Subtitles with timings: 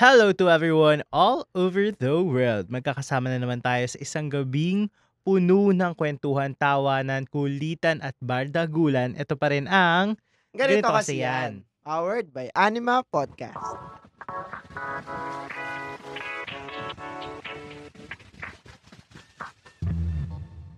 [0.00, 2.72] Hello to everyone all over the world.
[2.72, 4.88] Magkakasama na naman tayo sa isang gabing
[5.28, 9.12] puno ng kwentuhan, tawanan, kulitan at bardagulan.
[9.12, 10.16] Ito pa rin ang
[10.56, 11.68] Ganito, Ganito kasi yan.
[11.84, 13.60] Powered by Anima Podcast.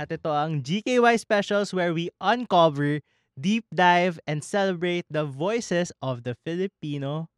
[0.03, 2.99] At ito ang GKY Specials where we uncover,
[3.39, 7.31] deep dive, and celebrate the voices of the Filipino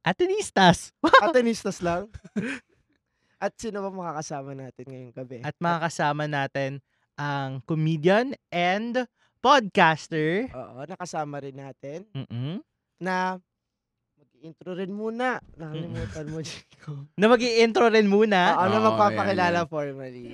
[0.00, 0.96] Atenistas.
[1.24, 2.08] Atenistas lang.
[3.44, 5.38] At sino ba makakasama natin ngayong gabi?
[5.40, 6.80] At makakasama natin
[7.16, 9.08] ang comedian and
[9.40, 10.48] podcaster.
[10.52, 12.60] Oo, nakasama rin natin Mm-mm.
[13.00, 13.40] na
[14.16, 15.40] mag-intro rin muna.
[15.56, 17.08] Nakalimutan mo, Chico.
[17.16, 18.56] Na mag intro rin muna.
[18.60, 19.72] Oo, na Oo, magpapakilala yan, yan.
[19.72, 20.24] formally.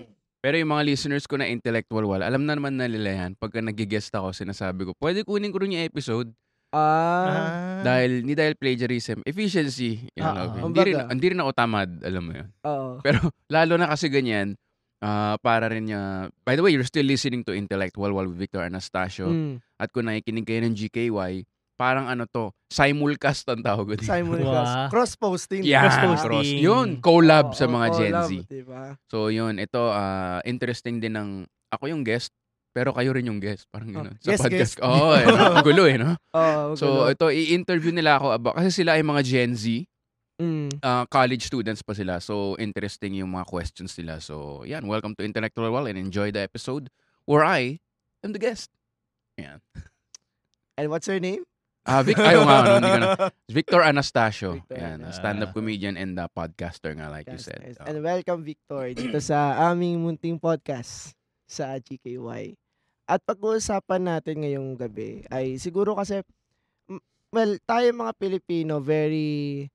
[0.43, 3.31] Pero yung mga listeners ko na intellectual wala, alam na naman na nila yan.
[3.35, 6.31] Pagka nag-guest ako, sinasabi ko, pwede kunin ko rin yung episode.
[6.71, 7.83] Ah, Ah.
[7.83, 10.11] Dahil, hindi dahil plagiarism, efficiency.
[10.13, 10.25] Yun.
[10.25, 10.63] Kumbaga.
[10.67, 12.49] Hindi, rin, hindi rin ako tamad, alam mo yun.
[12.61, 12.89] oo.
[13.07, 14.59] Pero lalo na kasi ganyan,
[14.99, 16.03] ah, para rin niya,
[16.43, 19.29] by the way, you're still listening to Intellectual Wall with Victor Anastasio.
[19.29, 19.63] Mm.
[19.77, 21.45] At kung nakikinig kayo ng GKY,
[21.77, 24.09] parang ano to, simulcast ang tawag ko dito.
[24.09, 24.49] Simon Wow.
[24.51, 24.73] Cross.
[24.91, 25.61] Cross-posting.
[25.63, 26.27] Yeah, Cross-posting.
[26.27, 26.49] cross.
[26.51, 28.33] Yun, collab Oo, sa mga oo, Gen collab, Z.
[28.49, 28.83] diba?
[29.07, 31.31] So yun, ito ah, interesting din ng
[31.69, 32.33] ako yung guest,
[32.77, 34.21] pero kayo rin yung guest, parang Oh, gano'n.
[34.21, 34.75] guest, guest.
[34.85, 35.65] Oo, eh, no?
[35.65, 36.13] Gulo eh, no?
[36.37, 37.09] Oo, So gulo.
[37.09, 39.65] ito, i-interview nila ako about, kasi sila ay mga Gen Z,
[40.37, 40.69] Mm.
[40.85, 42.21] ah, college students pa sila.
[42.21, 44.21] So interesting yung mga questions nila.
[44.21, 46.93] So yan, welcome to Intellectual Wall and enjoy the episode
[47.25, 47.81] where I
[48.21, 48.69] am the guest.
[49.41, 49.65] Yan.
[50.77, 51.49] And what's your name?
[51.89, 53.09] Ah, Vic, ayaw nga, ano, hindi ko na.
[53.57, 54.61] Victor Anastasio.
[54.61, 55.21] Victor yan, Anastasio.
[55.25, 57.61] stand-up comedian and a podcaster nga, like you Yes, said.
[57.65, 57.81] yes.
[57.81, 57.89] Oh.
[57.89, 59.39] And welcome, Victor, dito sa
[59.71, 61.17] aming munting podcast
[61.49, 62.59] sa GKY.
[63.07, 66.27] At pag-uusapan natin ngayong gabi ay siguro kasi,
[66.87, 66.99] m-
[67.31, 69.71] well, tayo mga Pilipino, very,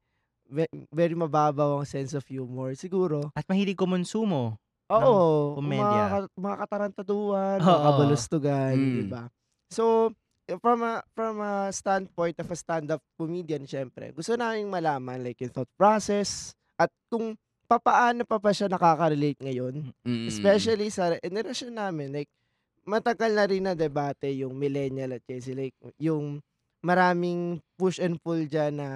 [0.46, 2.76] ve- very mababaw ang sense of humor.
[2.76, 3.32] Siguro.
[3.32, 4.60] At mahilig kumonsumo.
[4.92, 5.56] Oo.
[5.56, 5.80] komedya.
[5.80, 7.86] Mga, ka- mga katarantaduhan, mga Oo.
[7.88, 8.96] kabalustugan, Mm.
[9.00, 9.24] di ba?
[9.72, 10.12] So,
[10.60, 15.56] from a from a standpoint of a stand-up comedian, syempre, gusto namin malaman like yung
[15.56, 19.96] thought process at kung papaano pa pa siya nakaka-relate ngayon.
[20.04, 20.28] Mm.
[20.28, 22.28] Especially sa generation namin, like,
[22.86, 25.54] matagal na rin na debate yung millennial at Gen Z.
[25.54, 26.42] Like, yung
[26.82, 28.90] maraming push and pull dyan na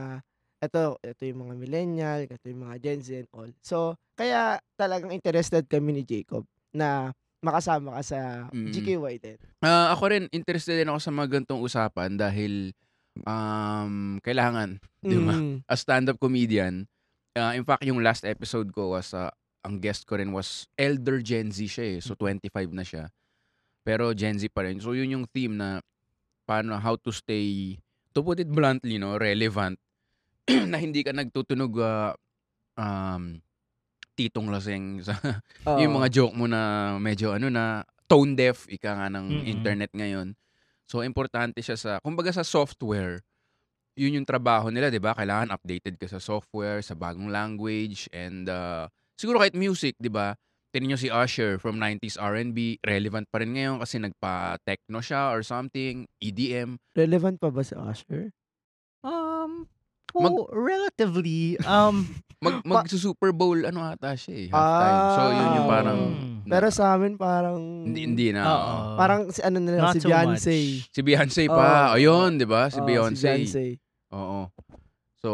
[0.57, 3.51] ito, ito yung mga millennial, ito yung mga Gen Z and all.
[3.61, 7.13] So, kaya talagang interested kami ni Jacob na
[7.45, 8.19] makasama ka sa
[8.49, 8.73] Mm.
[8.73, 9.37] GKY din.
[9.61, 12.73] Ah, ako rin, interested din ako sa mga gantong usapan dahil
[13.23, 15.37] um, kailangan, di ba?
[15.37, 15.61] Mm.
[15.69, 16.89] A stand-up comedian.
[17.35, 19.29] ah, in fact, yung last episode ko was, ah,
[19.61, 21.99] ang guest ko rin was elder Gen Z siya eh.
[21.99, 23.11] So, 25 na siya.
[23.85, 24.81] Pero Gen Z pa rin.
[24.81, 25.79] So, yun yung theme na
[26.49, 27.77] paano, how to stay,
[28.17, 29.77] to put it bluntly, no, relevant.
[30.71, 32.13] na hindi ka nagtutunog ah,
[32.77, 33.37] um,
[34.15, 35.13] titong lasing sa
[35.69, 35.79] Oo.
[35.81, 39.47] yung mga joke mo na medyo ano na tone deaf ika nga ng Mm-mm.
[39.49, 40.33] internet ngayon.
[40.85, 43.25] So importante siya sa kumbaga sa software.
[43.97, 45.15] Yun yung trabaho nila, 'di ba?
[45.15, 50.35] Kailangan updated ka sa software, sa bagong language and uh, siguro kahit music, 'di ba?
[50.75, 55.39] Tingnan nyo si Usher from 90s R&B, relevant pa rin ngayon kasi nagpa-techno siya or
[55.39, 56.75] something, EDM.
[56.91, 58.35] Relevant pa ba si Usher?
[58.99, 59.71] Um,
[60.11, 61.55] Mag- oh, relatively.
[61.63, 62.03] Um,
[62.43, 64.99] Mag mag Super Bowl ano ata siya eh, halftime.
[65.15, 65.99] so yun yung parang
[66.45, 66.51] Ah.
[66.51, 67.57] Pero sa amin parang...
[67.87, 68.43] hindi, hindi na.
[68.43, 68.59] Oo.
[68.59, 68.97] oo.
[68.99, 70.57] Parang si ano na lang, si so Beyonce.
[70.59, 70.91] much.
[70.93, 71.95] Si Beyonce pa.
[71.95, 71.97] Oo.
[71.97, 72.67] ayun, 'di ba?
[72.69, 73.17] Si Oo, Beyonce.
[73.17, 73.65] Si Beyonce.
[74.13, 74.51] Oo.
[75.23, 75.29] So,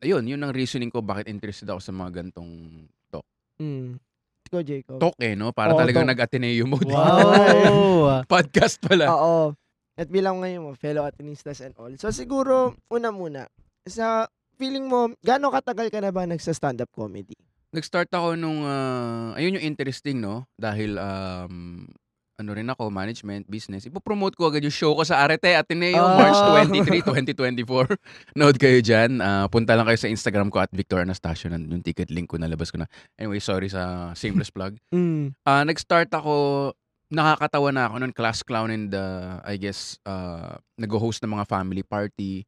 [0.00, 3.26] ayun, yun ang reasoning ko bakit interested ako sa mga gantong talk.
[3.60, 4.00] Mm.
[4.44, 4.98] Ikaw, Jacob.
[5.00, 5.56] Talk eh, no?
[5.56, 6.12] Para Oo, talagang talk.
[6.12, 6.92] nag-Ateneo mode.
[6.92, 8.20] wow.
[8.32, 9.08] Podcast pala.
[9.08, 9.56] Oo.
[9.94, 11.94] At bilang ngayon mo, fellow Atenistas and all.
[11.96, 13.48] So siguro, una muna,
[13.86, 14.28] sa
[14.60, 17.32] feeling mo, gaano katagal ka na ba nagsa-stand-up comedy?
[17.72, 20.44] Nag-start ako nung, ah, ayun yung interesting, no?
[20.54, 21.88] Dahil, um,
[22.34, 23.86] ano rin ako, management, business.
[23.86, 26.18] Ipopromote ko agad yung show ko sa Arete Ateneo, Ah.
[26.18, 26.40] March
[26.74, 27.94] 23, 2024.
[28.34, 29.22] Note kayo dyan.
[29.22, 31.46] Ah, punta lang kayo sa Instagram ko at Victor Anastasio.
[31.46, 32.90] Nandun yung ticket link ko, nalabas ko na.
[33.14, 34.74] Anyway, sorry sa shameless plug.
[34.94, 35.34] Mm.
[35.42, 36.70] Ah, nag-start ako,
[37.10, 41.82] nakakatawa na ako noon, class clown and uh, I guess uh, nag-host ng mga family
[41.82, 42.42] party.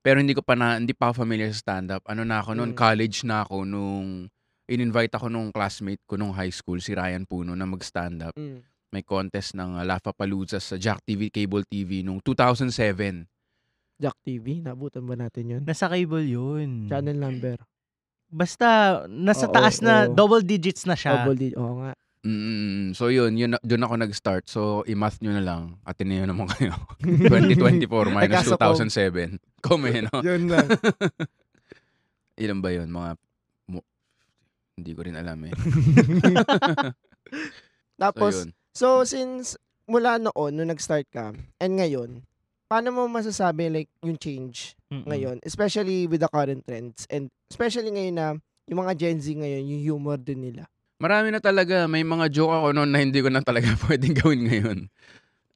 [0.00, 2.02] Pero hindi ko pa na hindi pa familiar sa stand-up.
[2.06, 2.78] Ano na ako noon, Mm.
[2.78, 4.26] college na ako nung
[4.66, 8.34] in-invite ako nung classmate ko nung high school, si Ryan Puno, na mag-stand-up.
[8.34, 8.62] Mm.
[8.92, 13.24] May contest ng uh, Lafapalooza sa Jack TV, Cable TV nung 2007.
[13.96, 15.62] Jack TV, nabutan ba natin yun?
[15.64, 16.92] Nasa cable yun.
[16.92, 17.56] Channel number.
[18.28, 20.12] Basta, nasa Oo, taas na, oo.
[20.12, 21.24] double digits na siya.
[21.24, 21.56] Double D.
[21.56, 21.96] Oo nga.
[22.22, 24.44] Mm, so yun, yun doon ako nag-start.
[24.46, 25.62] So i-math nyo na lang.
[25.88, 26.76] Ateneo naman kayo.
[27.32, 28.76] 2024 minus Nagkasa ko.
[28.76, 29.40] 2007.
[29.64, 30.20] Come no?
[30.20, 30.68] Yun lang.
[32.42, 32.92] Ilan ba yun?
[32.92, 33.10] Mga,
[33.72, 33.88] mo-
[34.76, 35.52] hindi ko rin alam eh.
[38.02, 38.50] Tapos, so, yun.
[38.72, 42.22] So since mula noon, nung nag-start ka, and ngayon,
[42.70, 45.04] paano mo masasabi like yung change Mm-mm.
[45.04, 45.36] ngayon?
[45.44, 47.04] Especially with the current trends.
[47.12, 48.26] And especially ngayon na
[48.64, 50.64] yung mga Gen Z ngayon, yung humor din nila.
[51.02, 51.84] Marami na talaga.
[51.90, 54.78] May mga joke ako noon na hindi ko na talaga pwedeng gawin ngayon.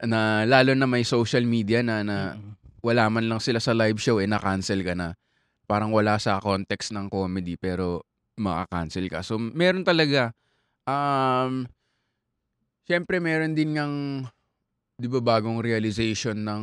[0.05, 2.37] Na lalo na may social media na, na
[2.85, 5.17] wala man lang sila sa live show eh na-cancel ka na.
[5.65, 8.05] Parang wala sa context ng comedy pero
[8.37, 9.25] maka-cancel ka.
[9.25, 10.37] So meron talaga
[10.85, 11.65] um
[12.87, 14.25] Siyempre meron din ngang
[14.97, 16.63] 'di ba bagong realization ng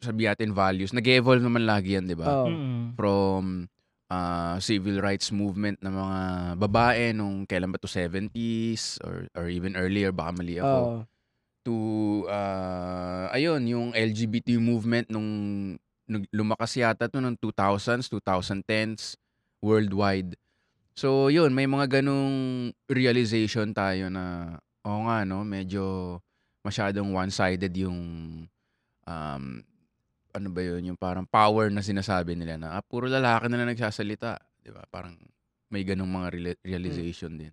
[0.00, 0.94] sabi natin values.
[0.94, 2.46] Nag-evolve naman lagi yan, 'di ba?
[2.46, 2.48] Oh.
[2.94, 3.66] From
[4.08, 6.20] uh, civil rights movement ng mga
[6.56, 10.98] babae nung kailan ba to 70s or or even earlier baka mali ako Oh.
[11.64, 11.74] to
[12.28, 15.28] uh, ayun yung LGBT movement nung
[16.04, 19.16] nung lumakas yata to ng 2000s 2010s
[19.64, 20.36] worldwide
[20.92, 25.42] so yun may mga ganong realization tayo na oo nga no?
[25.42, 26.16] Medyo
[26.64, 27.98] masyadong one-sided yung
[29.04, 29.44] um
[30.34, 30.92] ano ba yun?
[30.92, 34.38] Yung parang power na sinasabi nila na ah, puro lalaki na lang nagsasalita.
[34.60, 34.82] Di ba?
[34.90, 35.14] Parang
[35.70, 37.52] may ganong mga reali- realization din.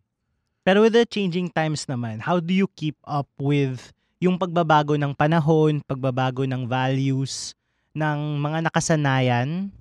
[0.61, 5.17] Pero with the changing times naman, how do you keep up with yung pagbabago ng
[5.17, 7.57] panahon, pagbabago ng values,
[7.97, 9.73] ng mga nakasanayan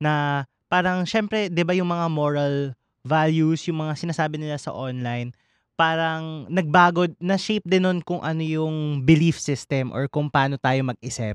[0.00, 2.54] na parang syempre, 'di ba yung mga moral
[3.04, 5.36] values, yung mga sinasabi nila sa online,
[5.82, 10.78] parang nagbago, na shape din nun kung ano yung belief system or kung paano tayo
[10.86, 11.34] mag-isip.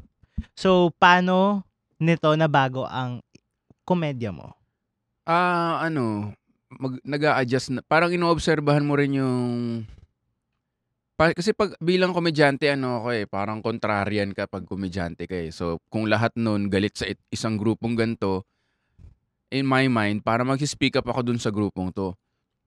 [0.55, 1.67] So, paano
[1.99, 3.19] nito nabago ang
[3.83, 4.55] komedya mo?
[5.27, 6.31] Ah, ano,
[6.71, 7.83] mag, nag-a-adjust na.
[7.83, 9.83] Parang inoobserbahan mo rin yung
[11.19, 15.51] pa, kasi pag bilang komedyante ano ako eh, parang contrarian ka pag komedyante ka eh.
[15.51, 18.47] So, kung lahat nun galit sa isang grupong ganto,
[19.51, 22.15] in my mind, para mag-speak up ako dun sa grupong to.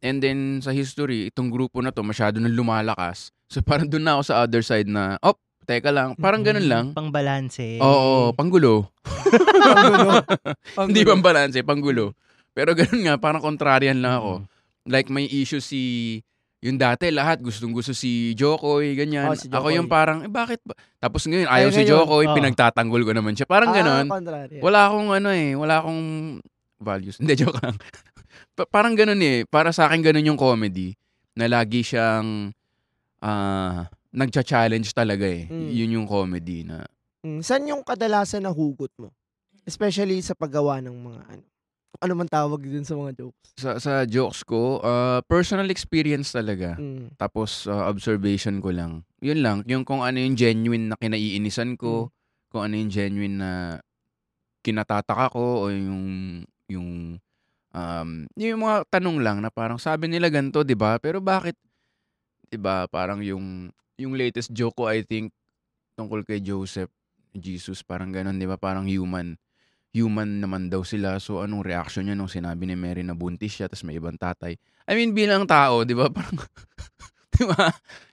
[0.01, 3.29] And then sa history, itong grupo na to masyado nang lumalakas.
[3.47, 6.71] So parang dun na ako sa other side na, op, teka lang, parang ganun Mm,
[6.71, 6.85] lang.
[6.91, 7.79] Pangbalanse.
[7.79, 8.89] Oo, panggulo.
[9.05, 10.11] Panggulo.
[10.81, 11.11] Hindi Panggulo.
[11.11, 12.05] pambalanse, panggulo.
[12.51, 14.33] Pero ganun nga, parang contrarian lang ako.
[14.39, 14.47] Mm.
[14.87, 15.81] Like may issue si
[16.61, 19.25] yung dati lahat gustong gusto si Jokoy, ganyan.
[19.27, 19.95] Oh, si Ako yung Jokoy.
[19.95, 20.77] parang, eh bakit ba?
[20.99, 22.35] Tapos ngayon, ayaw Ay, si ngayon, Jokoy, oo.
[22.35, 23.47] pinagtatanggol ko naman siya.
[23.47, 24.07] Parang Ah, ganon.
[24.07, 24.61] contrary.
[24.61, 26.03] Wala akong ano eh, wala akong
[26.77, 27.17] values.
[27.21, 27.77] Hindi, joke lang.
[28.61, 29.49] Pa- parang ganon eh.
[29.49, 30.93] Para sa akin ganon yung comedy.
[31.33, 32.53] Na lagi siyang
[33.25, 35.49] ah nagcha-challenge talaga eh.
[35.49, 35.71] Mm.
[35.73, 36.85] Yun yung comedy na
[37.21, 39.13] Mm, saan yung kadalasan na hugot mo?
[39.69, 41.45] Especially sa paggawa ng mga ano.
[42.01, 43.49] Ano man tawag dun sa mga jokes.
[43.61, 46.81] sa, sa jokes ko, ah, personal experience talaga.
[46.81, 47.13] Mm.
[47.21, 49.05] Tapos uh, observation ko lang.
[49.21, 52.09] Yun lang, yung kung ano yung genuine na kinaiinisan ko,
[52.49, 53.51] kung ano yung genuine na
[54.65, 56.05] kinatataka ko o yung
[56.73, 57.21] yung
[57.71, 60.99] um yung mga tanong lang na parang sabi nila ganto, 'di ba?
[60.99, 61.55] Pero bakit
[62.51, 62.87] 'di ba?
[62.91, 63.71] Parang yung
[64.01, 65.31] yung latest joke ko I think
[65.95, 66.91] tungkol kay Joseph
[67.37, 68.59] Jesus parang ganun, 'di ba?
[68.59, 69.39] Parang human
[69.91, 71.19] human naman daw sila.
[71.19, 74.55] So anong reaction niya nung sinabi ni Mary na buntis siya tapos may ibang tatay?
[74.87, 76.11] I mean bilang tao, 'di ba?
[76.15, 76.39] Parang
[77.35, 77.71] 'di ba?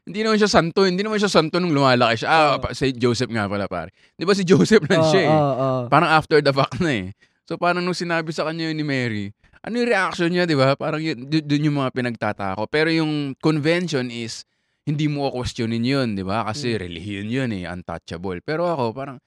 [0.08, 2.30] Hindi naman siya santo, hindi naman siya santo nung lumalaki siya.
[2.30, 3.90] Ah, pa- si Joseph nga pala pare.
[4.18, 5.34] 'Di ba si Joseph lang Oo, siya eh.
[5.34, 5.82] oo, oo.
[5.90, 7.08] Parang after the fact na eh.
[7.48, 9.32] So parang nung sinabi sa kanya ni Mary,
[9.68, 10.80] ano yung reaction niya, 'di ba?
[10.80, 12.72] Parang yun, dun yung mga pinagtatako.
[12.72, 14.48] Pero yung convention is
[14.88, 16.48] hindi mo ko questionin yun, 'di ba?
[16.48, 16.80] Kasi Mm.
[16.88, 18.40] relihiyon yun eh, untouchable.
[18.40, 19.18] Pero ako parang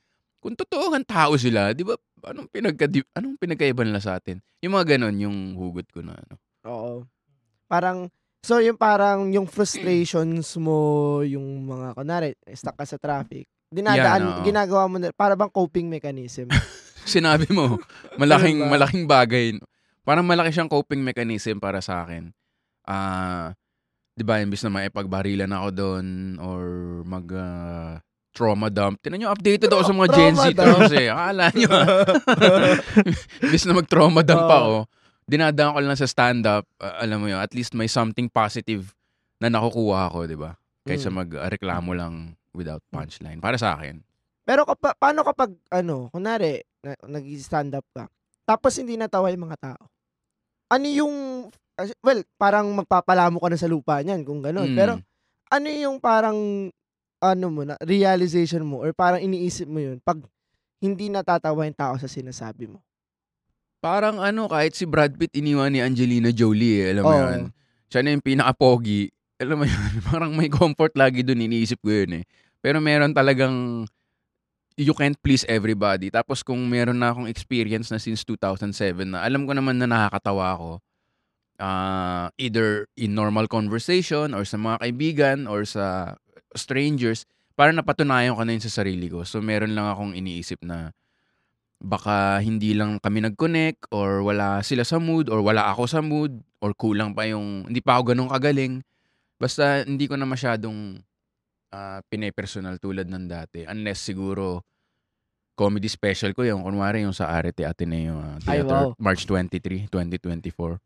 [0.41, 1.95] kung totoo ang tao sila, 'di ba?
[2.25, 4.41] Anong pinagka anong pinagkaiba nila sa atin?
[4.65, 6.35] Yung mga ganon yung hugot ko na ano.
[6.65, 7.05] Oo.
[7.71, 8.09] Parang,
[8.43, 14.33] so yung parang yung frustrations mo, yung mga, kunwari, stuck ka sa traffic, dinadaan, Yan,
[14.37, 14.43] oo.
[14.45, 16.49] ginagawa mo na, para bang coping mechanism.
[17.07, 17.79] Sinabi mo,
[18.21, 19.57] malaking malaking bagay.
[20.11, 22.35] Parang malaki siyang coping mechanism para sa akin.
[22.83, 23.55] Ah,
[24.19, 26.07] 'di ba, imbis na maipagbarilan ako doon
[26.43, 26.65] or
[27.07, 28.03] mag ah,
[28.35, 28.99] trauma dump.
[28.99, 31.07] Tinan nyo, updated ako sa mga Gen Z terms eh.
[31.15, 31.71] Akala nyo.
[33.47, 34.55] imbis na mag-trauma dump Oo.
[34.55, 34.77] ako,
[35.27, 36.67] dinadaan ko lang sa stand-up.
[36.79, 38.91] ah, alam mo yun, at least may something positive
[39.39, 40.55] na nakukuha ako, di ba?
[40.87, 41.17] Kaysa Mm.
[41.27, 42.15] mag-reklamo lang
[42.55, 43.43] without punchline.
[43.43, 43.99] Para sa akin.
[44.47, 48.07] Pero kapa, paano kapag, ano, kunwari, na, nag-stand up ka,
[48.47, 49.90] tapos hindi natawa yung mga tao?
[50.71, 51.15] Ano yung,
[52.07, 54.71] well, parang magpapalamo ka na sa lupa niyan, kung ganun.
[54.71, 54.79] Mm.
[54.79, 54.93] Pero,
[55.51, 56.71] ano yung parang,
[57.19, 60.23] ano mo na, realization mo, or parang iniisip mo yun, pag
[60.79, 62.79] hindi natatawa yung tao sa sinasabi mo?
[63.83, 66.93] Parang ano, kahit si Brad Pitt iniwan ni Angelina Jolie eh.
[66.95, 67.19] Alam mo Oo.
[67.19, 67.43] yun?
[67.91, 69.09] Siya na yung pinaka-pogi.
[69.41, 69.93] Alam mo yun?
[70.09, 71.41] Parang may comfort lagi dun.
[71.41, 72.25] Iniisip ko yun eh.
[72.61, 73.89] Pero meron talagang
[74.79, 76.13] you can't please everybody.
[76.13, 80.55] Tapos kung meron na akong experience na since 2007 na alam ko naman na nakakatawa
[80.55, 80.71] ako,
[81.61, 86.17] uh, either in normal conversation or sa mga kaibigan or sa
[86.57, 89.21] strangers, para napatunayan ko na yun sa sarili ko.
[89.29, 90.97] So meron lang akong iniisip na
[91.81, 96.41] baka hindi lang kami nag-connect or wala sila sa mood or wala ako sa mood
[96.61, 98.85] or kulang pa yung, hindi pa ako ganun kagaling.
[99.41, 101.01] Basta hindi ko na masyadong
[101.75, 103.65] uh, pine-personal tulad ng dati.
[103.67, 104.63] Unless siguro
[105.59, 108.97] comedy special ko yung kunwari yung sa Arete Ateneo uh, Ay, Theater wow.
[108.97, 110.81] March 23, 2024.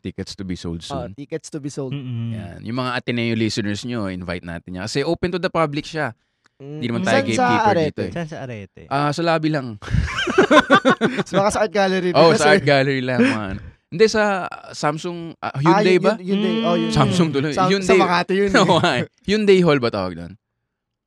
[0.00, 1.12] Tickets to be sold soon.
[1.12, 1.92] tickets to be sold.
[1.92, 2.32] Mm-mm.
[2.32, 2.64] Yan.
[2.64, 4.84] Yung mga Ateneo listeners nyo, invite natin yan.
[4.88, 6.16] Kasi open to the public siya.
[6.56, 6.72] Mm.
[6.80, 7.84] Hindi naman tayo Saan sa gatekeeper Arete?
[7.84, 8.12] dito eh.
[8.12, 8.82] Saan sa Arete?
[8.88, 9.76] Ah, sa lobby lang.
[11.28, 12.10] Sa mga sa art gallery.
[12.18, 13.56] oh, sa art gallery lang man.
[13.90, 16.12] Hindi sa Samsung ah, Hyundai ah, ba?
[16.22, 16.54] Yun, Hyundai.
[16.62, 16.78] Oh.
[16.78, 16.94] Hyundai.
[16.94, 17.50] Samsung tuloy.
[17.50, 17.90] Sa, Hyundai.
[17.90, 18.50] sa Makati yun.
[18.62, 19.04] Oo nga eh.
[19.26, 20.32] Hyundai Hall ba tawag doon?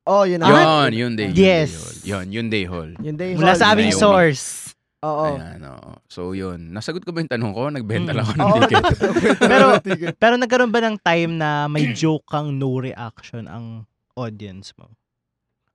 [0.04, 0.36] oh, yun.
[0.44, 1.32] Yun, Hyundai.
[1.32, 2.04] Yes.
[2.04, 2.04] Hyundai Hall.
[2.04, 2.90] Yun, Hyundai Hall.
[3.00, 3.30] Hyundai.
[3.40, 3.60] Mula Hall.
[3.60, 4.02] sa aming Naomi.
[4.04, 4.44] source.
[5.00, 5.36] Oo.
[5.36, 5.90] Ayan, oo.
[6.12, 6.76] So, yun.
[6.76, 7.72] Nasagot ko ba yung tanong ko?
[7.72, 8.16] Nagbenta Mm.
[8.16, 8.84] lang ako ng Oo, ticket.
[9.52, 9.72] Pero-.
[10.16, 14.92] Pero nagkaroon ba ng time na may joke kang no reaction ang audience mo?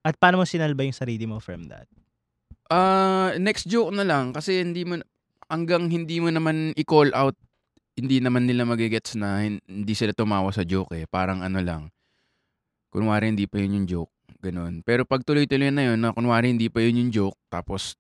[0.02, 1.90] At paano mo sinalba yung sarili mo from that?
[2.70, 5.02] Ah, next joke na lang kasi hindi mo
[5.50, 7.36] hanggang hindi mo naman i-call out
[8.00, 11.04] hindi naman nila magigets na hin- hindi sila tumawa sa joke eh.
[11.04, 11.92] Parang ano lang.
[12.90, 14.14] Kunwari hindi pa yun yung joke.
[14.40, 14.80] Ganun.
[14.88, 18.00] Pero pag tuloy-tuloy na yun, na kunwari hindi pa yun yung joke, tapos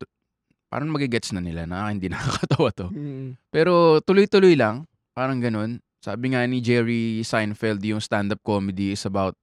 [0.71, 2.87] parang magigets na nila na "Ah, hindi nakakatawa to.
[2.95, 3.35] Mm.
[3.51, 4.87] Pero tuloy-tuloy lang.
[5.11, 5.83] Parang ganun.
[5.99, 9.35] Sabi nga ni Jerry Seinfeld, yung stand-up comedy is about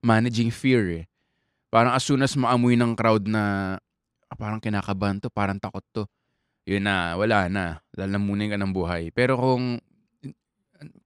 [0.00, 1.04] managing fear eh.
[1.68, 3.76] Parang as soon as maamoy ng crowd na
[4.32, 6.08] ah, parang kinakabahan to, parang takot to.
[6.68, 7.64] Yun na, wala na.
[7.96, 9.08] Lalamunin ka ng buhay.
[9.10, 9.80] Pero kung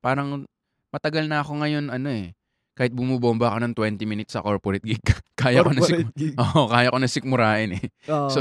[0.03, 0.45] parang
[0.91, 2.35] matagal na ako ngayon ano eh.
[2.73, 4.99] Kahit bumubomba ako ng 20 minutes sa corporate gig,
[5.39, 6.35] kaya ko na sik Corporate gig.
[6.43, 7.85] Oo, kaya ko na sikmurain eh.
[8.09, 8.33] Oo.
[8.33, 8.41] So,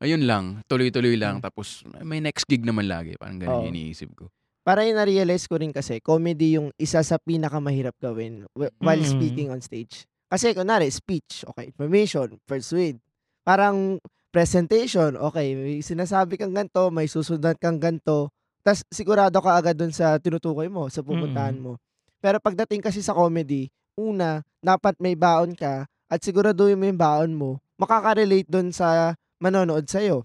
[0.00, 1.44] ayun lang, tuloy-tuloy lang Mm.
[1.44, 4.32] tapos may next gig naman lagi, parang ganun yung iniisip ko.
[4.64, 9.12] Para yung na-realize ko rin kasi, comedy yung isa sa pinakamahirap gawin wh- while Mm.
[9.12, 10.08] speaking on stage.
[10.26, 12.96] Kasi kunwari, speech, okay, information, persuade.
[13.44, 14.00] Parang
[14.32, 18.32] presentation, okay, may sinasabi kang ganito, may susundan kang ganito.
[18.64, 21.76] Tapos sigurado ka agad dun sa tinutukoy mo, sa pupuntahan mo.
[22.22, 27.32] Pero pagdating kasi sa comedy, una, dapat may baon ka at siguraduhin mo yung baon
[27.36, 30.24] mo, makaka-relate dun sa manonood sa'yo.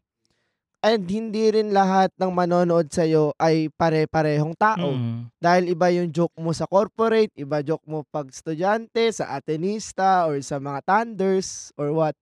[0.78, 4.94] And hindi rin lahat ng manonood sa'yo ay pare-parehong tao.
[4.94, 5.34] Mm.
[5.42, 10.38] Dahil iba yung joke mo sa corporate, iba joke mo pag estudyante, sa atenista, or
[10.46, 12.14] sa mga thunders, or what.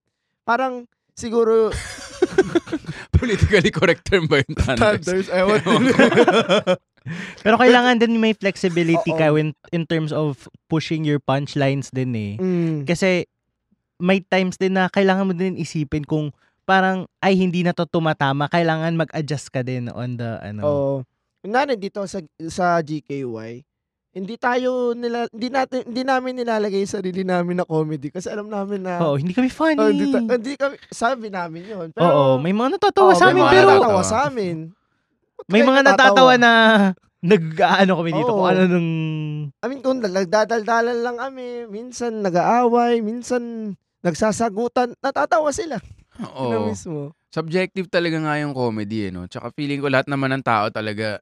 [0.48, 1.72] Parang siguro...
[3.20, 5.32] Politically correct term ba yung thunders?
[5.32, 5.80] ewan ko.
[7.46, 9.18] Pero kailangan din may flexibility Oo.
[9.18, 12.34] ka in, in terms of pushing your punchlines din eh.
[12.36, 12.84] mm.
[12.84, 13.30] Kasi
[14.02, 18.50] may times din na kailangan mo din isipin kung parang ay hindi na to tumatama,
[18.50, 20.62] kailangan mag-adjust ka din on the ano.
[20.66, 20.96] Oo.
[21.46, 22.20] Kunwari dito sa
[22.50, 23.62] sa GKY,
[24.16, 28.48] hindi tayo nila hindi natin hindi namin nilalagay yung sarili namin na comedy kasi alam
[28.48, 29.76] namin na Oo, hindi kami funny.
[29.76, 31.88] Oh, hindi, ta- hindi kami sabi namin 'yon.
[31.92, 34.58] Pero Oo, may mga natatawa Oo, sa may amin mga pero natatawa sa amin.
[35.36, 36.52] Ba't may mga natatawa na
[37.20, 38.38] nag-ano kami dito Oo.
[38.40, 38.90] kung ano nung
[39.52, 45.82] I mean, kung nagdadaldalan lang kami, minsan nag-aaway, minsan nagsasagutan, natatawa sila.
[46.24, 46.42] Oo.
[46.48, 47.00] Sila mismo.
[47.34, 49.28] Subjective talaga nga yung comedy, eh, no?
[49.28, 51.20] Tsaka feeling ko lahat naman ng tao talaga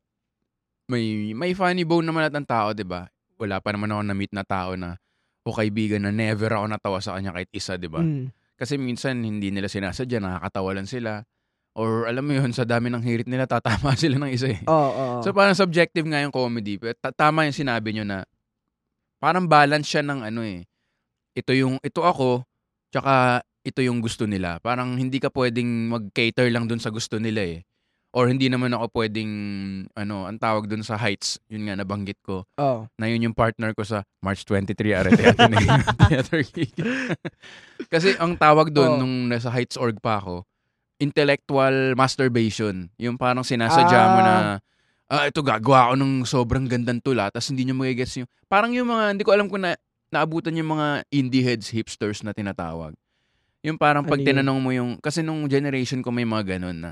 [0.90, 3.08] may may funny bone naman lahat ng tao, 'di ba?
[3.40, 5.00] Wala pa naman ako na-meet na tao na
[5.44, 8.00] o kaibigan na never ako natawa sa kanya kahit isa, 'di ba?
[8.04, 8.32] Mm.
[8.56, 11.26] Kasi minsan hindi nila sinasadya, nakakatawa lang sila.
[11.74, 14.62] Or alam mo yun, sa dami ng hirit nila, tatama sila ng isa eh.
[14.70, 15.20] Oo, oo.
[15.26, 16.78] So parang subjective nga yung comedy.
[16.78, 18.18] Pero ta- tama yung sinabi nyo na
[19.18, 20.64] parang balance siya ng ano eh.
[21.34, 22.46] Ito yung, ito ako,
[22.94, 24.62] tsaka ito yung gusto nila.
[24.62, 27.66] Parang hindi ka pwedeng mag-cater lang dun sa gusto nila eh.
[28.14, 29.34] Or hindi naman ako pwedeng,
[29.98, 32.86] ano, ang tawag dun sa heights, yun nga nabanggit ko, Oo.
[32.94, 35.34] na yun yung partner ko sa March 23 Arete
[36.14, 36.78] Theater Gig.
[37.90, 39.00] Kasi ang tawag doon Oo.
[39.02, 40.46] nung nasa Heights org pa ako,
[41.02, 42.86] intellectual masturbation.
[43.02, 44.36] Yung parang sinasadya mo na,
[45.10, 48.94] ah, ito gagawa ako ng sobrang gandang tula, tapos hindi nyo magigets yung, parang yung
[48.94, 49.74] mga, hindi ko alam kung na,
[50.14, 52.94] naabutan yung mga indie heads, hipsters na tinatawag.
[53.66, 56.92] Yung parang pag Ano tinanong mo yung, kasi nung generation ko may mga ganun na,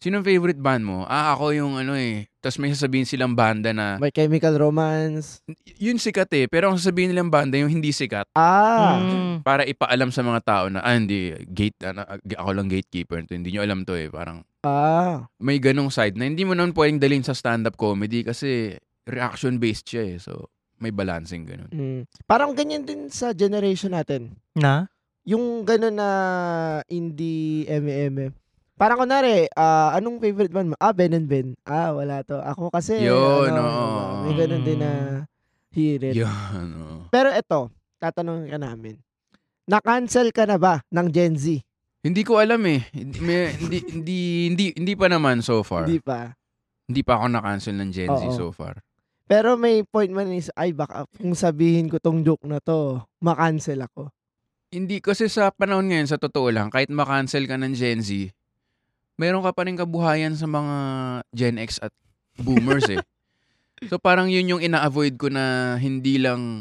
[0.00, 1.04] sinong favorite band mo?
[1.04, 2.24] Ah, ako yung ano eh.
[2.40, 5.44] Tapos may sasabihin silang banda na, May chemical romance.
[5.76, 6.48] yun sikat eh.
[6.48, 8.96] Pero ang sasabihin nilang banda, yung hindi sikat, Ah.
[8.96, 9.44] Mm.
[9.44, 13.20] para ipaalam sa mga tao na, ah, hindi, gate, ano, ako lang gatekeeper.
[13.22, 13.36] To.
[13.36, 14.08] Hindi nyo alam to eh.
[14.08, 15.28] Parang, Ah.
[15.36, 20.02] may ganong side na hindi mo naman pwedeng dalhin sa stand-up comedy kasi reaction-based siya
[20.06, 20.16] eh.
[20.16, 20.48] So,
[20.80, 21.68] may balancing ganun.
[21.68, 22.00] Mm.
[22.24, 24.40] Parang ganyan din sa generation natin.
[24.56, 24.88] Na?
[25.20, 26.10] yung gano'n na
[26.88, 28.32] indie MM.
[28.80, 30.76] Parang kunwari, ah, anong favorite band mo?
[30.80, 31.52] Ah, Ben and Ben.
[31.68, 32.40] Ah, wala to.
[32.40, 34.24] Ako kasi, Yun, ano, oo.
[34.24, 34.92] may gano'n din na
[35.68, 36.16] hirit.
[36.16, 36.66] Yun.
[36.80, 36.96] oo.
[37.12, 37.68] Pero eto,
[38.00, 38.96] tatanungin ka namin.
[39.68, 41.60] Na-cancel ka na ba ng Gen Z?
[42.00, 42.80] Hindi ko alam eh.
[43.20, 44.18] May- hindi, hindi,
[44.48, 45.84] hindi, hindi pa naman so far.
[45.84, 46.00] Hindi
[46.88, 47.12] Hindi, pa.
[47.12, 48.32] pa ako na-cancel ng Gen Z Oo.
[48.32, 48.80] so far.
[49.28, 53.84] Pero may point man is, ay baka kung sabihin ko tong joke na to, ma-cancel
[53.84, 54.08] ako.
[54.72, 58.32] Hindi, kasi sa panahon ngayon, sa totoo lang, kahit ma-cancel ka ng Gen Z,
[59.20, 60.76] meron ka pa rin kabuhayan sa mga
[61.36, 61.92] Gen X at
[62.40, 63.00] Boomers eh.
[63.88, 66.60] So parang yun yung ina-avoid ko na hindi lang,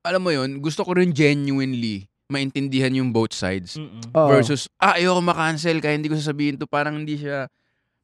[0.00, 3.76] alam mo yun, gusto ko rin genuinely maintindihan yung both sides.
[3.76, 4.08] Mm-mm.
[4.08, 6.64] Versus, ah, ayoko ma-cancel kaya hindi ko sasabihin to.
[6.64, 7.52] Parang hindi siya,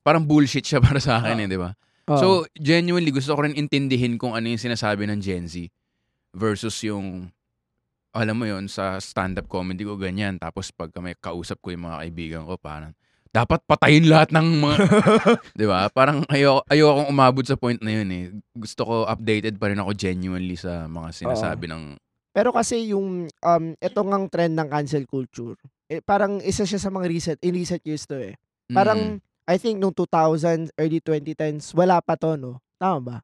[0.04, 1.72] parang bullshit siya para sa akin eh, di ba?
[2.10, 5.70] So, genuinely, gusto ko rin intindihin kung ano yung sinasabi ng Gen Z
[6.34, 7.30] versus yung,
[8.10, 10.36] alam mo yon sa stand-up comedy ko, ganyan.
[10.36, 12.92] Tapos pag may kausap ko yung mga kaibigan ko, parang,
[13.30, 14.76] dapat patayin lahat ng mga,
[15.60, 15.86] di ba?
[15.94, 18.24] Parang ayoko, ayoko akong umabot sa point na yun eh.
[18.58, 21.94] Gusto ko updated pa rin ako genuinely sa mga sinasabi ng,
[22.34, 25.54] Pero kasi yung, um, ito ngang trend ng cancel culture,
[25.90, 28.34] eh, parang isa siya sa mga recent, in recent years to eh.
[28.70, 28.74] Mm.
[28.74, 29.00] Parang,
[29.46, 32.62] I think nung 2000s, early 2010s, wala pa to, no?
[32.78, 33.16] Tama ba?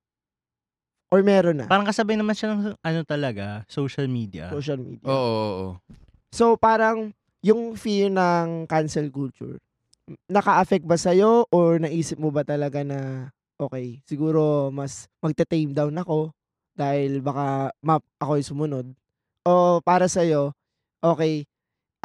[1.10, 1.66] Or meron na?
[1.70, 4.50] Parang kasabay naman siya ng ano talaga, social media.
[4.50, 5.06] social media.
[5.06, 5.70] oo, oo, oo.
[6.34, 7.14] So, parang,
[7.46, 9.62] yung fear ng cancel culture,
[10.30, 16.30] naka-affect ba sa'yo or naisip mo ba talaga na, okay, siguro mas magte-tame down ako
[16.76, 18.86] dahil baka map ako yung sumunod?
[19.46, 20.54] O para sa'yo,
[21.02, 21.46] okay,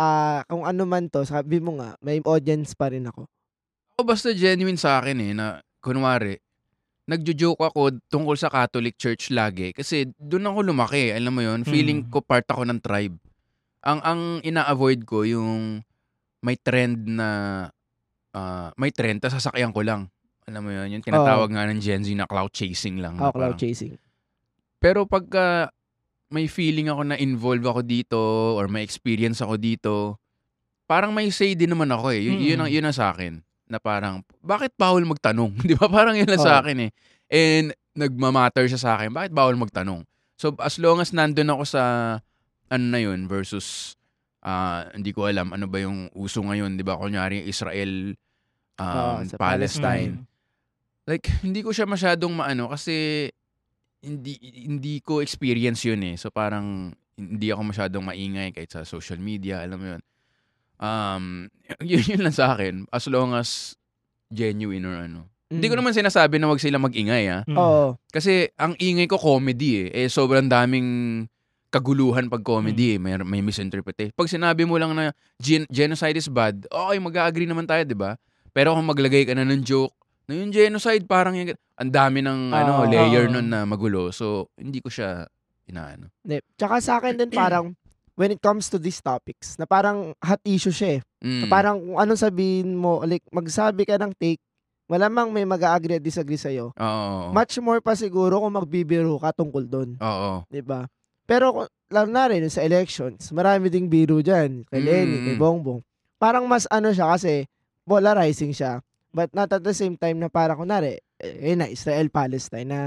[0.01, 3.29] ah kung ano man to, sabi mo nga, may audience pa rin ako.
[3.97, 6.37] O basta genuine sa akin eh, na kunwari,
[7.05, 12.07] nagjo-joke ako tungkol sa Catholic Church lagi kasi doon ako lumaki, alam mo yon feeling
[12.07, 12.09] Mm.
[12.09, 13.17] ko part ako ng tribe.
[13.81, 15.81] Ang ang ina-avoid ko yung
[16.41, 17.29] may trend na
[18.33, 20.07] ah, may trend tas sasakyan ko lang.
[20.45, 23.15] Alam mo yon yung tinatawag nga ng Gen Z na cloud chasing lang.
[23.15, 23.93] Ako cloud parang- chasing.
[24.81, 25.69] Pero pagka
[26.27, 28.17] may feeling ako na involved ako dito
[28.55, 29.93] or may experience ako dito,
[30.87, 32.23] parang may say din naman ako eh.
[32.23, 32.63] Y- yun, Mm.
[32.65, 33.43] ang, yun ang sa akin.
[33.67, 35.51] Na parang, bakit bawal magtanong?
[35.67, 35.87] Di ba?
[35.87, 36.61] Parang yun lang sa Oo.
[36.65, 36.91] akin eh.
[37.27, 40.07] And nagmamatter siya sa akin, bakit bawal magtanong?
[40.35, 41.83] So as long as nandun ako sa
[42.65, 43.93] ano na yun versus
[44.41, 46.95] ah, hindi ko alam ano ba yung uso ngayon, di ba?
[46.95, 48.13] Kunyari Israel,
[48.75, 50.25] um, sa Palestine Mm.
[51.05, 53.27] like hindi ko siya masyadong maano kasi
[54.01, 56.15] hindi hindi ko experience yun eh.
[56.15, 60.01] So parang hindi ako masyadong maingay kahit sa social media, alam mo yun.
[60.81, 61.23] Um,
[61.85, 63.77] yun, yun lang sa akin as long as
[64.29, 65.29] genuine or ano.
[65.51, 65.79] Hindi ko Mm.
[65.83, 67.41] naman sinasabi na wag sila mag-ingay ah.
[67.45, 67.57] Mm.
[67.59, 67.99] Oo.
[68.09, 70.05] Kasi ang ingay ko comedy eh.
[70.05, 71.27] Eh sobrang daming
[71.71, 72.97] kaguluhan pag comedy eh.
[72.99, 74.11] May, may misinterpretation.
[74.13, 78.19] Pag sinabi mo lang na gen- genocide is bad, okay, mag-agree naman tayo, di ba?
[78.51, 79.95] Pero kung maglagay ka na ng joke,
[80.27, 82.91] na yung genocide parang yung, ang dami ng ano, Oo.
[82.91, 83.33] layer Oo.
[83.39, 84.11] nun na magulo.
[84.11, 85.25] So, hindi ko siya
[85.65, 86.11] inaano.
[86.27, 86.43] Hindi.
[86.59, 87.71] Tsaka sa akin din parang,
[88.19, 91.01] when it comes to these topics, na parang hot issue siya eh.
[91.23, 91.41] Mm.
[91.41, 94.43] Na Parang kung anong sabihin mo, like magsabi ka ng take,
[94.91, 96.75] malamang may mag-agree at disagree sa'yo.
[96.75, 97.31] Oo.
[97.31, 99.89] Much more pa siguro kung magbibiro ka tungkol doon.
[100.03, 100.43] Oo.
[100.51, 100.83] 'di ba?
[101.31, 104.67] Pero lalo na rin sa elections, marami ding biro dyan.
[104.67, 105.25] Kay Lenny, Mm.
[105.31, 105.79] kay Bongbong.
[106.19, 107.47] Parang mas ano siya kasi
[107.87, 108.83] polarizing siya.
[109.15, 112.81] But not at the same time na parang kunwari, eh, na Israel-Palestine na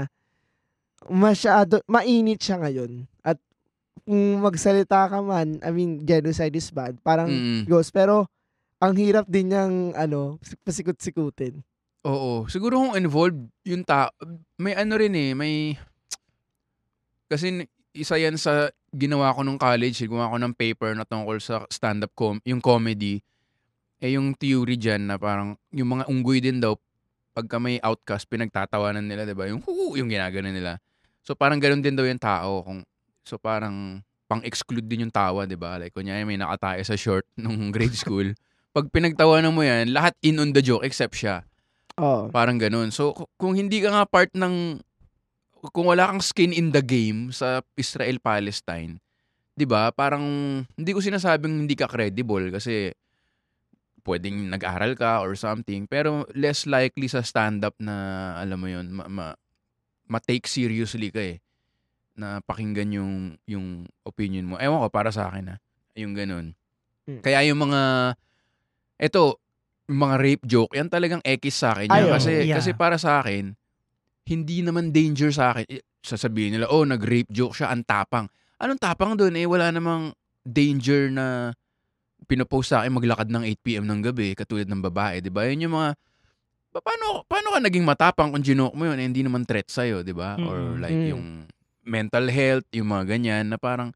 [1.09, 3.09] masyado, mainit siya ngayon.
[3.25, 3.41] At
[4.05, 7.01] kung magsalita ka man, I mean, genocide is bad.
[7.01, 7.65] Parang Mm.
[7.65, 7.89] goes.
[7.89, 8.29] Pero,
[8.77, 11.65] ang hirap din niyang, ano, pasikot-sikutin.
[12.05, 12.45] Oo.
[12.45, 14.13] Siguro kung involved yung ta
[14.61, 15.73] may ano rin eh, may
[17.25, 21.39] kasi isa yan sa ginawa ko nung college, eh, gumawa ko ng paper na tungkol
[21.39, 23.23] sa stand-up com yung comedy.
[24.03, 26.75] Eh yung theory dyan na parang yung mga unggoy din daw
[27.31, 29.47] pagka may outcast pinagtatawanan nila, 'di ba?
[29.47, 30.79] Yung huu, yung ginagano nila.
[31.23, 32.83] So parang ganoon din daw yung tao kung
[33.23, 35.79] so parang pang-exclude din yung tawa, 'di ba?
[35.79, 38.35] Like kunyari may nakatayo sa short nung grade school.
[38.75, 41.47] Pag pinagtawanan mo yan, lahat in on the joke except siya.
[41.95, 42.27] Oo.
[42.27, 42.91] Parang ganun.
[42.91, 44.83] So, ku- kung hindi ka nga part ng,
[45.71, 48.99] kung wala kang skin in the game sa Israel-Palestine,
[49.55, 50.23] di ba, parang,
[50.75, 52.91] hindi ko sinasabing hindi ka credible kasi
[54.05, 59.09] pwedeng nag-aral ka or something, pero less likely sa stand-up na, alam mo yun, ma-
[59.09, 59.37] ma-
[60.05, 61.41] ma-take seriously ka eh,
[62.13, 63.13] na pakinggan yung,
[63.49, 64.55] yung opinion mo.
[64.61, 65.57] Ewan ko, para sa akin ha,
[65.97, 66.53] yung ganun.
[67.09, 67.21] Mm.
[67.25, 68.13] Kaya yung mga,
[69.01, 69.41] eto,
[69.89, 71.89] yung mga rape joke, yan talagang ekis sa akin.
[71.89, 72.13] Yan.
[72.13, 72.61] kasi, Yeah.
[72.61, 73.57] kasi para sa akin,
[74.25, 75.65] hindi naman danger sa akin.
[75.69, 78.29] Eh, Sasabihin nila, oh, nag-rape joke siya, ang tapang.
[78.61, 79.33] Anong tapang doon?
[79.33, 81.49] Eh, wala namang, danger na
[82.25, 85.45] pinopost sa akin maglakad ng 8pm ng gabi katulad ng babae, 'di ba?
[85.45, 85.89] Yun yung mga
[86.69, 90.01] pa- paano paano ka naging matapang kung ginoke mo yun eh, hindi naman threat sa'yo,
[90.01, 90.37] 'di ba?
[90.39, 90.81] Or Mm-mm.
[90.81, 91.09] like Mm.
[91.11, 91.23] yung
[91.81, 93.89] mental health, yung mga ganyan na parang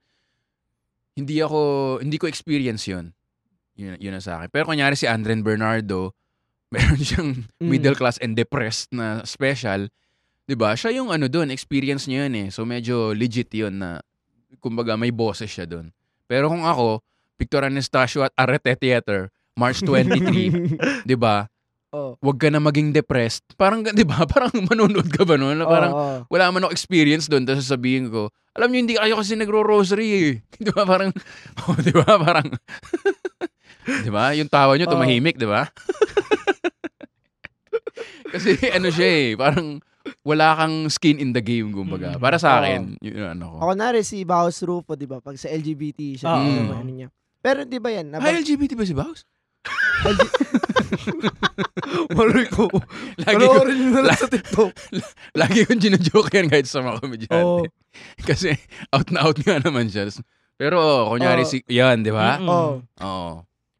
[1.14, 1.60] hindi ako
[2.02, 3.12] hindi ko experience yun.
[3.76, 4.50] Yun, yun ang sa akin.
[4.50, 6.14] Pero kunyari si Andren Bernardo,
[6.74, 7.30] meron siyang
[7.62, 7.70] Mm.
[7.70, 9.90] middle class and depressed na special,
[10.50, 10.74] 'di ba?
[10.74, 12.48] Siya yung ano doon, experience niya yun eh.
[12.50, 14.02] So medyo legit yun na
[14.58, 15.94] kumbaga may boses siya doon.
[16.26, 17.06] Pero kung ako,
[17.38, 21.46] Victor Anastasio at Arete Theater, March 23, 'di ba?
[21.94, 22.18] oh.
[22.22, 23.46] Huwag ka na maging depressed.
[23.54, 24.26] Parang 'di ba?
[24.26, 25.62] Parang manonood ka ba noon?
[25.62, 26.18] Oo, Parang oo.
[26.34, 30.32] wala man ako experience doon tapos sasabihin ko, alam niyo hindi kayo kasi nagro-rosary eh.
[30.66, 30.82] 'Di ba?
[30.90, 31.14] Parang
[31.70, 32.18] oh, 'di ba?
[32.18, 32.48] Parang
[33.86, 34.34] 'di ba?
[34.34, 35.70] Yung tawa niyo tumahimik, 'di ba?
[38.30, 39.82] kasi ano siya eh, parang
[40.24, 42.16] wala kang skin in the game kumbaga.
[42.16, 42.22] Mm.
[42.22, 43.68] Para sa akin, yun ano ko.
[43.68, 45.20] Ako na rin si Baus Rufo, di ba?
[45.20, 46.44] Pag sa LGBT siya, Oo.
[46.44, 47.08] ano, ano niya.
[47.40, 48.12] Pero di ba yan?
[48.12, 49.22] Ay, Nabang, LGBT ba si Baus?
[52.16, 52.72] Maloy ko.
[53.20, 54.72] Lagi ko, nyo na lang sa TikTok.
[55.36, 57.44] lagi kong ginajoke yan kahit sa mga komedyante.
[57.44, 57.64] Oo.
[58.30, 58.56] Kasi
[58.96, 60.08] out na out nga naman siya.
[60.60, 61.52] Pero oh, kunyari Oo.
[61.52, 62.40] si, yan, di ba?
[62.40, 62.84] Oo.
[63.04, 63.34] Oo.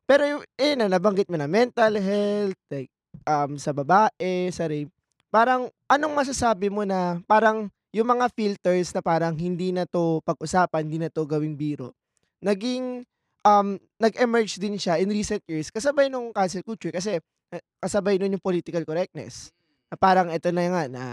[0.10, 2.90] Pero yung, eh na, nabanggit mo na mental health, like,
[3.30, 4.90] um, sa babae, sa rape.
[5.30, 10.86] Parang, anong masasabi mo na, parang, yung mga filters na parang hindi na to pag-usapan,
[10.86, 11.94] hindi na to gawing biro,
[12.42, 13.06] naging,
[13.46, 17.22] um, nag-emerge din siya in recent years, kasabay nung cancel culture, kasi,
[17.54, 19.54] eh, kasabay nun yung political correctness.
[19.90, 21.04] Na parang, ito na nga, na,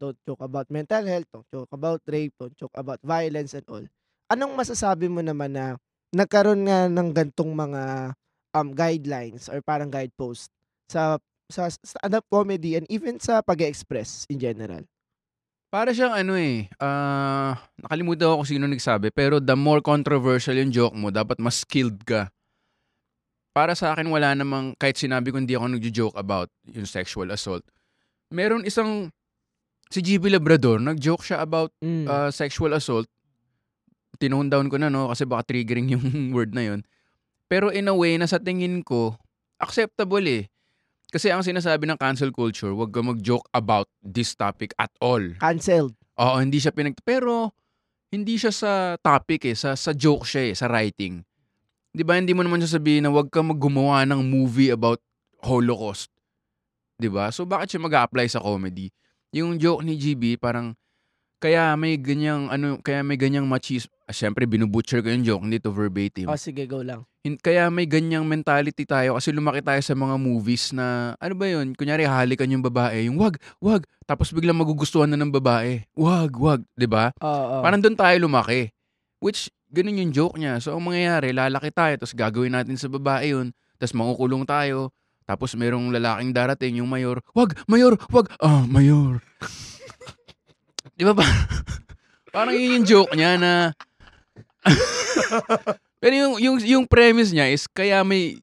[0.00, 3.84] don't joke about mental health, don't joke about rape, don't joke about violence and all.
[4.32, 5.76] Anong masasabi mo naman na,
[6.16, 7.82] nagkaroon nga ng gantong mga
[8.56, 10.48] um, guidelines or parang guidepost
[10.88, 14.84] sa sa stand-up comedy and even sa pag-express in general.
[15.68, 20.72] Para siyang ano eh, ah, nakalimutan ko kung sino nagsabi, pero the more controversial yung
[20.72, 22.32] joke mo, dapat mas skilled ka.
[23.52, 27.64] Para sa akin, wala namang, kahit sinabi ko hindi ako nagjo-joke about yung sexual assault.
[28.32, 29.12] Meron isang,
[29.92, 32.06] si GB Labrador, nag-joke siya about Mm.
[32.08, 33.08] uh, sexual assault,
[34.16, 36.80] tinone down ko na no kasi baka triggering yung word na yun.
[37.48, 39.16] Pero in a way na sa tingin ko,
[39.60, 40.48] acceptable eh.
[41.08, 45.24] Kasi ang sinasabi ng cancel culture, wag ka mag-joke about this topic at all.
[45.40, 45.96] Cancelled.
[46.20, 47.00] Oo, hindi siya pinag...
[47.00, 47.56] Pero,
[48.12, 49.56] hindi siya sa topic eh.
[49.56, 51.24] Sa, sa joke siya eh, sa writing.
[51.96, 55.00] Di ba, hindi mo naman sasabihin na wag ka maggumawa ng movie about
[55.40, 56.12] Holocaust.
[57.00, 57.32] Di ba?
[57.32, 58.92] So, bakit siya mag apply sa comedy?
[59.32, 60.76] Yung joke ni GB, parang,
[61.40, 63.97] kaya may ganyang, ano, kaya may ganyang machismo.
[64.08, 66.32] Ah, Siyempre, binubutcher ko yung joke, hindi to verbatim.
[66.32, 67.04] Oh, sige, go lang.
[67.20, 71.44] Hin- Kaya may ganyang mentality tayo kasi lumaki tayo sa mga movies na, ano ba
[71.44, 71.76] yun?
[71.76, 75.84] Kunyari, halikan yung babae, yung wag, wag, tapos biglang magugustuhan na ng babae.
[75.92, 77.12] Wag, wag, 'di ba?
[77.20, 77.60] Oo.
[77.60, 78.72] Parang doon tayo lumaki.
[79.20, 80.56] Which, ganun yung joke niya.
[80.56, 84.88] So, ang mangyayari, lalaki tayo, tapos gagawin natin sa babae yun, tapos makukulong tayo,
[85.28, 89.20] tapos merong lalaking darating, yung mayor, wag, mayor, wag, ah, mayor.
[90.96, 91.28] Di ba ba?
[92.34, 93.76] Parang yun yung joke niya na,
[96.02, 98.38] pero yung, yung, yung premise niya is, kaya may,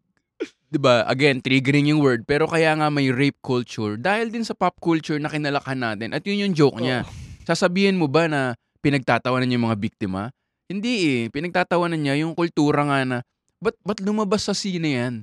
[0.70, 4.54] di ba, again, triggering yung word, pero kaya nga may rape culture, dahil din sa
[4.58, 7.08] pop culture na kinalakhan natin, at yun yung joke niya.
[7.46, 10.34] Sasabihin mo ba na pinagtatawanan yung mga biktima?
[10.66, 11.22] Hindi eh.
[11.30, 13.18] Pinagtatawanan niya yung kultura nga na,
[13.62, 15.14] ba't, ba't lumabas sa sine yan?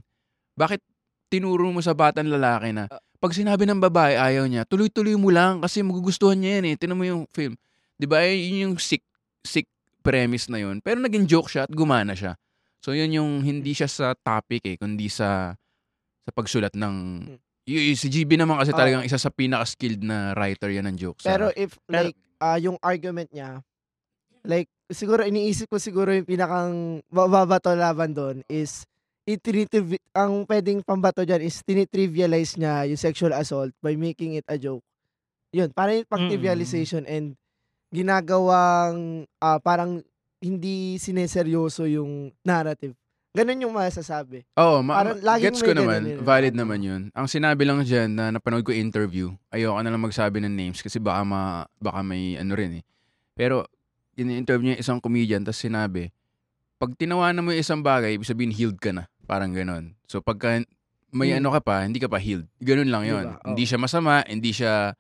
[0.54, 0.78] Bakit
[1.26, 2.86] tinuro mo sa batang lalaki na,
[3.22, 6.74] pag sinabi ng babae ayaw niya, tuloy-tuloy mo lang kasi magugustuhan niya yan eh.
[6.74, 7.54] Tinan mo yung film.
[7.94, 8.18] Di ba?
[8.26, 9.06] Yun yung sick,
[9.46, 9.70] sick
[10.02, 10.82] premise na yun.
[10.82, 12.34] Pero naging joke siya at gumana siya.
[12.82, 15.54] So yun yung hindi siya sa topic eh, kundi sa
[16.22, 16.94] sa pagsulat ng
[17.62, 18.78] y- y- si GB naman kasi Oo.
[18.78, 21.22] talagang isa sa pinaka-skilled na writer yan ng jokes.
[21.22, 23.62] Pero if, Pero- like, ah yung argument niya,
[24.42, 28.82] like, siguro, iniisip ko siguro yung pinakang mababato laban doon is,
[29.22, 34.58] itinitriv- ang pwedeng pambato dyan is tinitrivialize niya yung sexual assault by making it a
[34.58, 34.82] joke.
[35.54, 37.38] Yun, parang yung pang-trivialization and
[37.92, 38.96] ginagawang
[39.38, 40.00] ah, parang
[40.42, 42.96] hindi sineseryoso yung narrative.
[43.32, 44.44] Ganun yung masasabi.
[44.54, 46.00] Oo, ma- Parang laging gets ko may ganun naman.
[46.02, 46.18] yun.
[46.20, 47.02] Valid naman yun.
[47.12, 51.00] Ang sinabi lang dyan na napanood ko interview, ayoko na lang magsabi ng names kasi
[51.00, 51.40] baka, ma,
[51.78, 52.84] baka may ano rin eh.
[53.32, 53.64] Pero,
[54.12, 56.12] in-interview niya isang comedian tapos sinabi,
[56.76, 59.08] pag tinawanan mo yung isang bagay, ibig sabihin healed ka na.
[59.24, 59.96] Parang ganon.
[60.04, 60.60] So, pagka
[61.08, 61.40] may Hmm.
[61.40, 62.44] ano ka pa, hindi ka pa healed.
[62.58, 63.24] Ganun lang yun.
[63.24, 63.36] Diba?
[63.38, 63.48] Oo.
[63.48, 64.92] Hindi siya masama, hindi siya,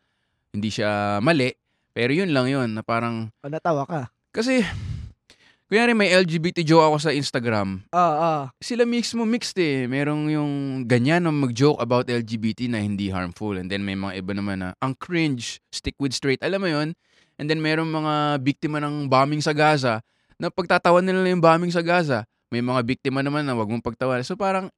[0.48, 1.52] hindi siya mali.
[1.92, 4.08] Pero yun lang yun, na parang, O, natawa ka.
[4.32, 4.64] kasi,
[5.68, 8.42] kunyari may LGBT joke ako sa Instagram, Ah, ah.
[8.60, 9.84] sila mismo mixed eh.
[9.84, 10.52] Merong yung
[10.84, 13.56] ganyan na mag-joke about LGBT na hindi harmful.
[13.56, 16.40] And then may mga iba naman na, ang cringe, stick with straight.
[16.40, 16.88] Alam mo yon
[17.36, 20.04] And then merong mga biktima ng bombing sa Gaza
[20.36, 22.24] na pagtatawan nila yung bombing sa Gaza.
[22.52, 24.20] May mga biktima naman na wag mong pagtawanan.
[24.22, 24.68] So parang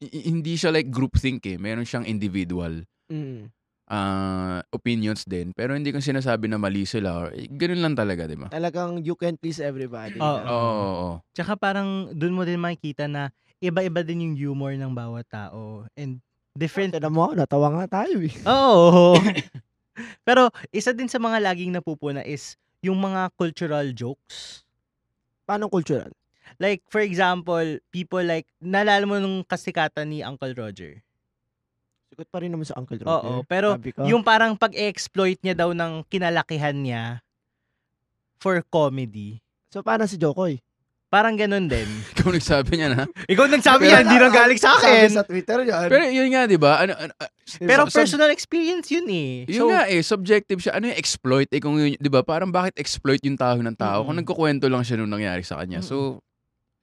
[0.00, 1.56] hindi siya like groupthink eh.
[1.56, 3.52] Meron siyang individual Mm.
[3.90, 5.50] Ah, opinions din.
[5.56, 7.26] Pero hindi ko sinasabi na mali sila.
[7.26, 8.48] Or, eh, ganun lang talaga, di ba?
[8.52, 10.20] Talagang you can please everybody.
[10.20, 10.42] Oo.
[10.46, 10.46] Oo.
[10.46, 11.10] oo, oo.
[11.34, 15.86] Tsaka parang dun mo din makikita na iba-iba din yung humor ng bawat tao.
[15.94, 16.18] And
[16.52, 18.34] different Tignan mo, natawa nga tayo eh.
[18.50, 19.16] Oo.
[20.26, 24.66] Pero isa din sa mga laging napupuna is yung mga cultural jokes.
[25.46, 26.10] Paano cultural?
[26.58, 31.00] Like, for example, people like, nalala mo nung kasikatan ni Uncle Roger.
[32.12, 33.08] Sikat pa rin naman sa Uncle Roger.
[33.08, 33.96] Oo, pero Sabi.
[34.04, 37.24] Yung parang pag-exploit niya daw ng kinalakihan niya
[38.36, 39.40] for comedy.
[39.72, 40.60] So, paano si Jokoy?
[41.08, 41.88] Parang ganun din.
[42.12, 43.08] Ikaw nagsabi niya na.
[43.08, 45.08] Ikaw nagsabi yan, hindi nang galing sa Sabi akin.
[45.08, 45.88] sa Twitter yan.
[45.88, 46.84] Pero yun nga, di ba?
[46.84, 47.32] Ano, ano, ah,
[47.64, 49.48] Pero sub- personal experience yun eh.
[49.48, 50.76] Yun nga eh, subjective siya.
[50.76, 51.48] Ano yung exploit?
[51.48, 52.20] Eh kung yun, di ba?
[52.20, 54.04] Parang bakit exploit yung tao ng tao?
[54.04, 54.28] Kung Mm-mm.
[54.28, 55.80] nagkukwento lang siya nung nangyari sa kanya.
[55.80, 56.20] So,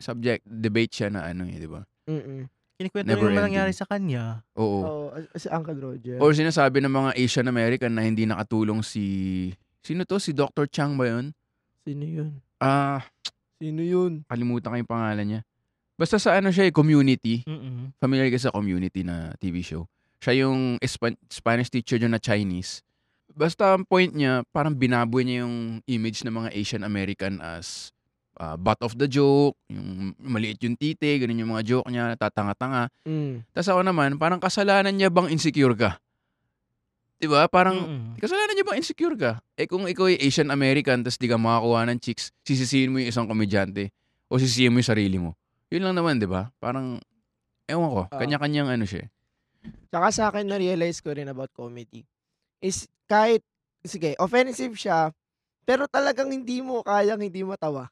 [0.01, 1.85] subject, debate siya na ano eh, di ba?
[2.09, 2.49] Mm-mm.
[2.79, 3.47] Kinikwento Never rin naman ending.
[3.59, 4.39] nangyari sa kanya.
[4.55, 4.79] Oo.
[4.79, 6.15] Oo, si Uncle Roger.
[6.15, 9.03] Or sinasabi ng mga Asian American na hindi nakatulong si...
[9.83, 10.15] Sino to?
[10.15, 10.63] Si Dr.
[10.65, 11.35] Chang ba yun?
[11.83, 12.39] Sino yun?
[12.55, 13.03] Ah,
[13.57, 14.23] Sino yun?
[14.25, 15.41] kalimutan ko yung pangalan niya.
[15.93, 17.43] Basta sa ano siya eh, community.
[17.43, 17.91] Mm-mm.
[17.99, 19.83] Familiar ka sa community na TV show.
[20.23, 22.79] Siya yung Espan- Spanish teacher dyan na Chinese.
[23.29, 27.91] Basta ang point niya, parang binaboy niya yung image ng mga Asian American as
[28.39, 32.87] uh, butt of the joke, yung maliit yung tite, ganun yung mga joke niya, tatanga-tanga.
[33.03, 33.43] Mm.
[33.51, 35.99] Tapos ako naman, parang kasalanan niya bang insecure ka?
[37.19, 37.51] 'Di ba?
[37.51, 38.15] Parang Mm-mm.
[38.15, 39.43] kasalanan niya bang insecure ka?
[39.59, 43.11] Eh kung ikaw ay Asian American tapos di ka makakuha ng chicks, sisisihin mo yung
[43.11, 43.91] isang komedyante
[44.31, 45.35] o sisisihin mo yung sarili mo.
[45.67, 46.47] Yun lang naman, 'di ba?
[46.63, 46.97] Parang
[47.67, 48.15] ewan ko, Oo.
[48.15, 49.03] kanya-kanyang ano siya.
[49.05, 49.09] eh.
[49.91, 52.07] Tsaka sa akin, na-realize ko rin about comedy.
[52.63, 53.43] Is kahit,
[53.83, 55.11] sige, offensive siya,
[55.67, 57.91] pero talagang hindi mo kayang hindi matawa.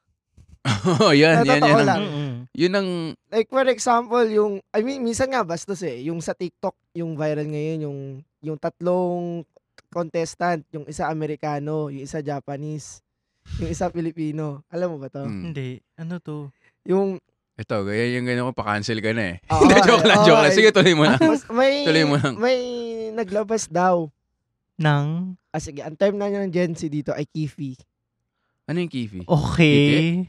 [1.01, 1.63] Oh, yan, yan, yan.
[1.63, 2.03] ang- lang.
[2.51, 2.89] Yun ang,
[3.27, 7.45] Like for example, yung, I mean, minsan nga bastos eh, yung sa TikTok, yung viral
[7.45, 7.99] ngayon, yung,
[8.41, 9.45] yung tatlong
[9.87, 12.99] contestant, yung isa Amerikano, yung isa Japanese,
[13.57, 14.65] yung isa Filipino.
[14.67, 15.23] Alam mo ba to?
[15.23, 15.69] mm, Hindi.
[15.95, 16.49] Ano to?
[16.83, 17.21] Yung,
[17.53, 19.35] ito, gaya yung ganyan ko, pa-cancel ka na eh.
[19.47, 20.53] Oo, Hindi, joke lang, oo, joke lang.
[20.53, 21.19] Sige, tuloy mo lang.
[21.19, 22.33] mas, may, Tuloy mo lang.
[22.37, 22.59] may
[23.11, 24.09] naglabas daw.
[24.75, 25.33] Nang?
[25.49, 27.73] Ah, sige, ang term na niya ng Gen Z dito ay Kifi.
[28.67, 29.23] Ano yung kifi?
[29.25, 30.27] Okay.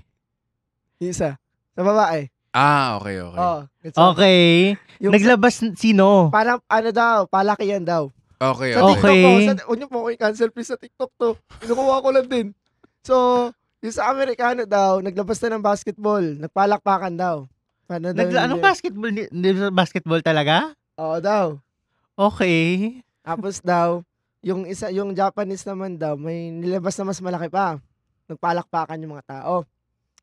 [0.99, 1.39] Yung isa.
[1.73, 2.27] Sa babae.
[2.51, 3.39] Ah, okay, okay.
[3.39, 4.03] Oh, gets mo?
[4.13, 4.75] Okay.
[4.99, 6.27] Yung Naglabas n- sino?
[6.29, 8.11] Parang ano daw, palakihan daw.
[8.37, 8.91] Okay, Sa okay.
[8.93, 9.23] TikTok Okay.
[9.23, 11.29] ko, sa, huwag niyo po ako i-cancel please sa TikTok to.
[11.61, 12.47] Kinukuha ko lang din.
[13.01, 13.15] So,
[13.79, 16.25] yung sa Amerikano daw, naglabas na ng basketball.
[16.37, 17.37] Nagpalakpakan daw.
[17.87, 19.11] Paano daw Nagla anong basketball?
[19.11, 20.75] ni- ni- Basketball talaga?
[20.99, 21.63] Oo daw.
[22.17, 22.99] Okay.
[23.23, 24.03] Tapos daw,
[24.41, 27.79] yung isa, yung Japanese naman daw, may nilabas na mas malaki pa.
[28.27, 29.63] Nagpalakpakan yung mga tao.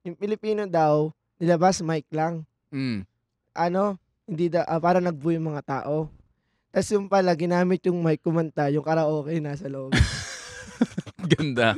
[0.05, 1.09] Yung Pilipino daw,
[1.41, 2.45] nilabas mic lang.
[2.69, 3.09] Mm.
[3.57, 6.13] Ano, hindi da, ah, para nagbu yung mga tao.
[6.69, 9.97] Tapos yung pala, ginamit yung mic kumanta, yung karaoke nasa loob.
[11.33, 11.73] Ganda.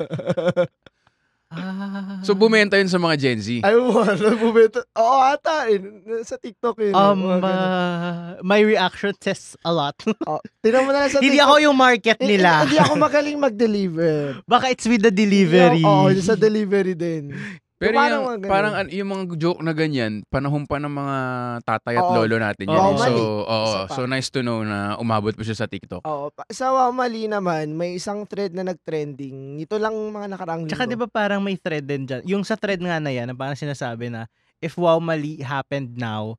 [1.48, 2.20] Ah.
[2.28, 3.48] So, bumenta yun sa mga Gen Z.
[3.64, 4.04] Ay, mo,
[4.36, 4.84] bumenta.
[5.00, 5.80] Oo, ata eh.
[6.28, 6.92] Sa TikTok yun.
[6.92, 9.96] eh, um, uh, my reaction says a lot.
[10.28, 11.48] Oh, tingnan mo na lang sa Hindi TikTok.
[11.48, 12.68] ako yung market Eh, nila.
[12.68, 14.16] Hindi ako magaling mag-deliver.
[14.52, 15.88] Baka it's with the delivery.
[15.88, 17.32] Oo, sa delivery din.
[17.78, 21.18] Pero yung, parang an- yung mga joke na ganyan, panahon pa ng mga
[21.62, 22.16] tatay at Oo.
[22.18, 22.66] lolo natin.
[22.66, 22.90] Oo, Yan.
[22.90, 22.98] eh.
[22.98, 23.14] mali.
[23.14, 23.94] So, oo, Isa pa.
[23.94, 26.02] so nice to know na umabot pa siya sa TikTok.
[26.02, 26.34] Oo.
[26.34, 29.62] pa- Sa Wow Mali naman, may isang thread na nag-trending.
[29.62, 31.06] Ito lang mga nakaraang Tsaka di linggo.
[31.06, 32.26] ba parang may thread din dyan.
[32.26, 34.26] Yung sa thread nga na yan, na parang sinasabi na,
[34.58, 36.34] if wow mali happened now,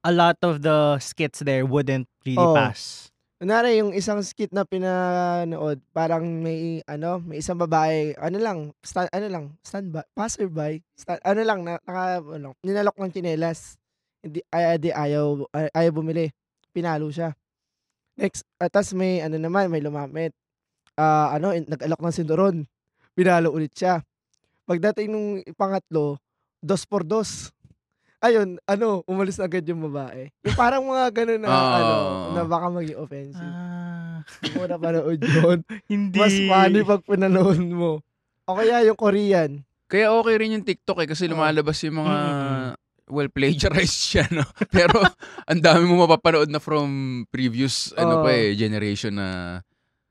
[0.00, 2.54] a lot of the skits there wouldn't really Oo.
[2.54, 3.10] pass.
[3.36, 9.12] Kunwari, yung isang skit na pinanood, parang may, ano, may isang babae, ano lang, stand,
[9.12, 13.76] ano lang, standby, passerby, stand, ano lang, na, naka, ano, ninalok ng chinelas.
[14.24, 16.32] Hindi, ay, di, ayaw, ay, ayaw bumili.
[16.72, 17.36] Pinalo siya.
[18.16, 20.32] Next, uh, tas may, ano naman, may lumamit.
[20.96, 22.56] Ah, ano, nag-alok ng sinduron.
[23.12, 24.00] Pinalo ulit siya.
[24.64, 26.16] Pagdating nung pangatlo,
[26.64, 27.52] dos por dos.
[28.26, 30.34] Ayun, ano, umalis na agad yung babae.
[30.42, 31.78] Yung parang mga ganun na, Ah.
[31.78, 31.94] ano,
[32.34, 33.52] na baka maging offensive.
[33.54, 35.58] Ah, Hindi mo na panood yun.
[35.92, 36.18] hindi.
[36.18, 38.02] Mas funny pag pinanood mo.
[38.42, 39.62] O kaya yung Korean.
[39.86, 42.16] Kaya okay rin yung TikTok eh, kasi lumalabas yung mga,
[43.06, 44.42] well, plagiarized siya, no?
[44.66, 44.98] Pero,
[45.46, 46.90] ang dami mo mapapanood na from
[47.30, 48.24] previous, ano Oo.
[48.26, 49.62] pa eh, generation na,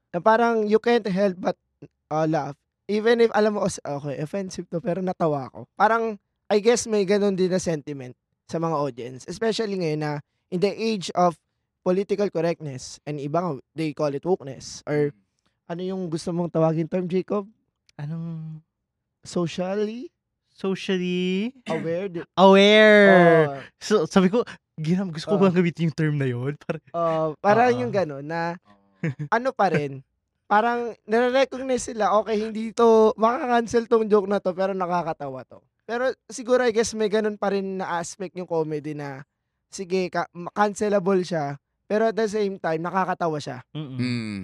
[0.09, 1.59] Na parang you can't help but
[2.07, 2.55] uh, laugh.
[2.87, 5.67] Even if alam mo, oh, okay, offensive to, pero natawa ko.
[5.75, 6.15] Parang,
[6.45, 8.13] I guess may ganun din na sentiment
[8.45, 9.21] sa mga audience.
[9.25, 10.13] Especially ngayon na
[10.53, 11.33] in the age of
[11.81, 14.85] political correctness and iba nga, they call it wokeness.
[14.85, 15.09] Or
[15.65, 17.49] ano yung gusto mong tawagin term, Jacob?
[17.97, 18.61] Anong
[19.25, 20.13] Socially?
[20.55, 22.07] socially aware.
[22.07, 23.11] di- aware.
[23.11, 23.59] Oo.
[23.75, 24.47] So, sabi ko,
[24.79, 25.43] ginam, gusto ko Oo.
[25.43, 26.55] bang gamitin yung term na yun?
[26.63, 27.79] Parang, Oo, parang Oo.
[27.83, 28.55] yung gano'n na
[29.35, 29.99] ano pa rin,
[30.47, 35.59] parang nare-recognize sila, okay, hindi to, makaka-cancel tong joke na to, pero nakakatawa to.
[35.85, 39.21] Pero siguro, I guess, may ganun pa rin na aspect yung comedy na,
[39.69, 43.61] sige, ka- cancelable siya, pero at the same time, nakakatawa siya.
[43.71, 44.39] mm Mm.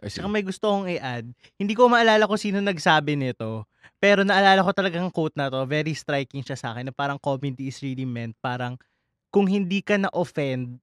[0.00, 0.16] I see.
[0.16, 1.28] Saka may gusto kong i-add.
[1.60, 3.68] Hindi ko maalala kung sino nagsabi nito.
[4.00, 5.60] Pero naalala ko talagang quote na to.
[5.68, 6.88] Very striking siya sa akin.
[6.88, 8.32] Na parang comedy is really meant.
[8.40, 8.80] Parang
[9.28, 10.80] kung hindi ka na-offend,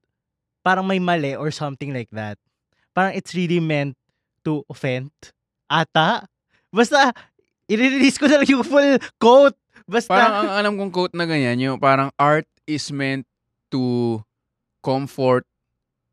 [0.61, 2.37] parang may mali or something like that.
[2.93, 3.97] Parang it's really meant
[4.45, 5.09] to offend.
[5.65, 6.29] Ata.
[6.69, 7.09] Basta,
[7.67, 9.57] i-release ko na lang yung full quote.
[9.83, 13.23] Basta, Parang ang alam kong quote na ganyan, yung parang art is meant
[13.67, 14.19] to
[14.81, 15.47] comfort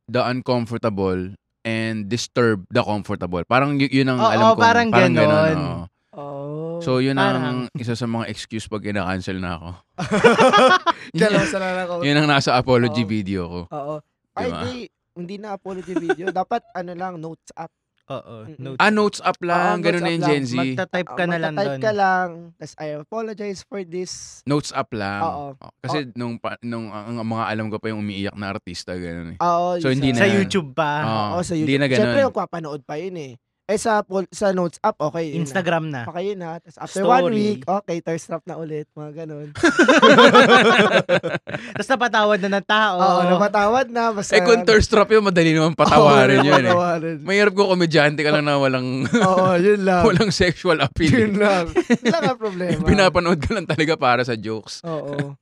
[0.06, 3.42] the uncomfortable and disturb the comfortable.
[3.44, 5.58] Parang y- yun ang Oo, alam kong parang ganun, ganon.
[5.58, 5.82] oo.
[6.14, 6.78] Oh.
[6.78, 9.68] So yun Parang- ang isa sa mga excuse pag ina-cancel na ako.
[12.02, 13.10] Yun ang nasa apology Oo.
[13.10, 13.60] video ko.
[13.70, 13.94] Oo.
[14.34, 14.60] Ay, Diba?
[14.60, 14.74] di,
[15.14, 16.30] hindi na apology video.
[16.30, 17.70] Dapat, ano lang, notes up.
[18.06, 18.58] Oo, Mm-mm.
[18.58, 18.78] notes.
[18.78, 19.76] Ah, notes up lang.
[19.76, 20.30] Oo, Ganun notes na up yung lang.
[20.30, 20.54] Gen Z.
[20.54, 21.80] Magta-type ka na lang magta-type doon.
[21.80, 24.12] ka lang, tas I apologize for this.
[24.44, 25.20] Notes up lang.
[25.20, 25.46] Oo.
[25.54, 28.92] Oh, Kasi nung, pa, nung ang, ang mga alam ko pa yung umiiyak na artista,
[28.92, 29.38] ganun eh.
[29.38, 30.92] Oo, So, hindi Sa na- YouTube pa.
[31.00, 31.64] Oo, Oo, sa YouTube.
[31.64, 31.98] Hindi na ganun.
[31.98, 33.32] Siyempre, yung papanood pa yun eh.
[33.64, 35.32] Eh, sa, pol- sa notes up, okay.
[35.32, 35.44] yun na.
[35.48, 36.04] Instagram na.
[36.04, 36.60] Okay yun na.
[36.60, 37.16] Tapos after Story.
[37.16, 38.84] one week, okay, thirst trap na ulit.
[38.92, 39.56] Mga ganun.
[41.72, 42.96] Tapos napatawad na ng tao.
[43.00, 44.12] Oo, napatawad na.
[44.12, 46.68] Basta, eh kung thirst trap yun, madali naman patawarin Oo, yun eh.
[46.76, 47.16] patawarin.
[47.24, 50.04] Mahirap ko komedyante ka lang na walang Oo, yun lang.
[50.12, 51.24] walang sexual appeal.
[51.24, 51.72] Yun lang.
[51.72, 52.84] Yun lang ang problema.
[52.84, 54.84] Pinapanood ka lang talaga para sa jokes.
[54.84, 55.40] Oo.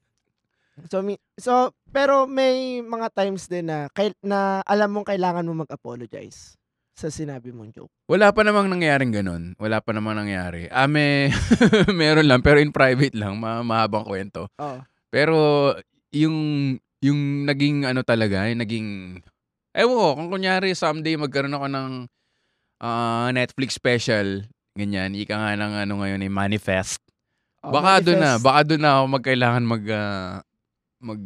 [0.86, 5.66] So, mi- so, pero may mga times din na, kay, na alam mong kailangan mo
[5.66, 6.54] mag-apologize
[6.92, 7.92] sa sinabi mong joke.
[8.06, 9.56] Wala pa namang nangyaring ganun.
[9.56, 10.68] Wala pa namang nangyari.
[10.68, 11.32] Ah, may,
[12.00, 14.48] meron lang, pero in private lang, ma- mahabang kwento.
[14.60, 14.78] Oo.
[15.08, 15.36] Pero,
[16.12, 16.36] yung,
[17.00, 18.88] yung naging ano talaga, yung naging,
[19.72, 21.90] ewan ko, kung kunyari someday magkaroon ako ng
[22.84, 24.44] ah, Netflix special,
[24.76, 27.00] ganyan, ika nga ng ano ngayon, eh, manifest.
[27.62, 30.42] Oh, Baka doon na, baka doon na ako magkailangan mag ah,
[30.98, 31.20] mag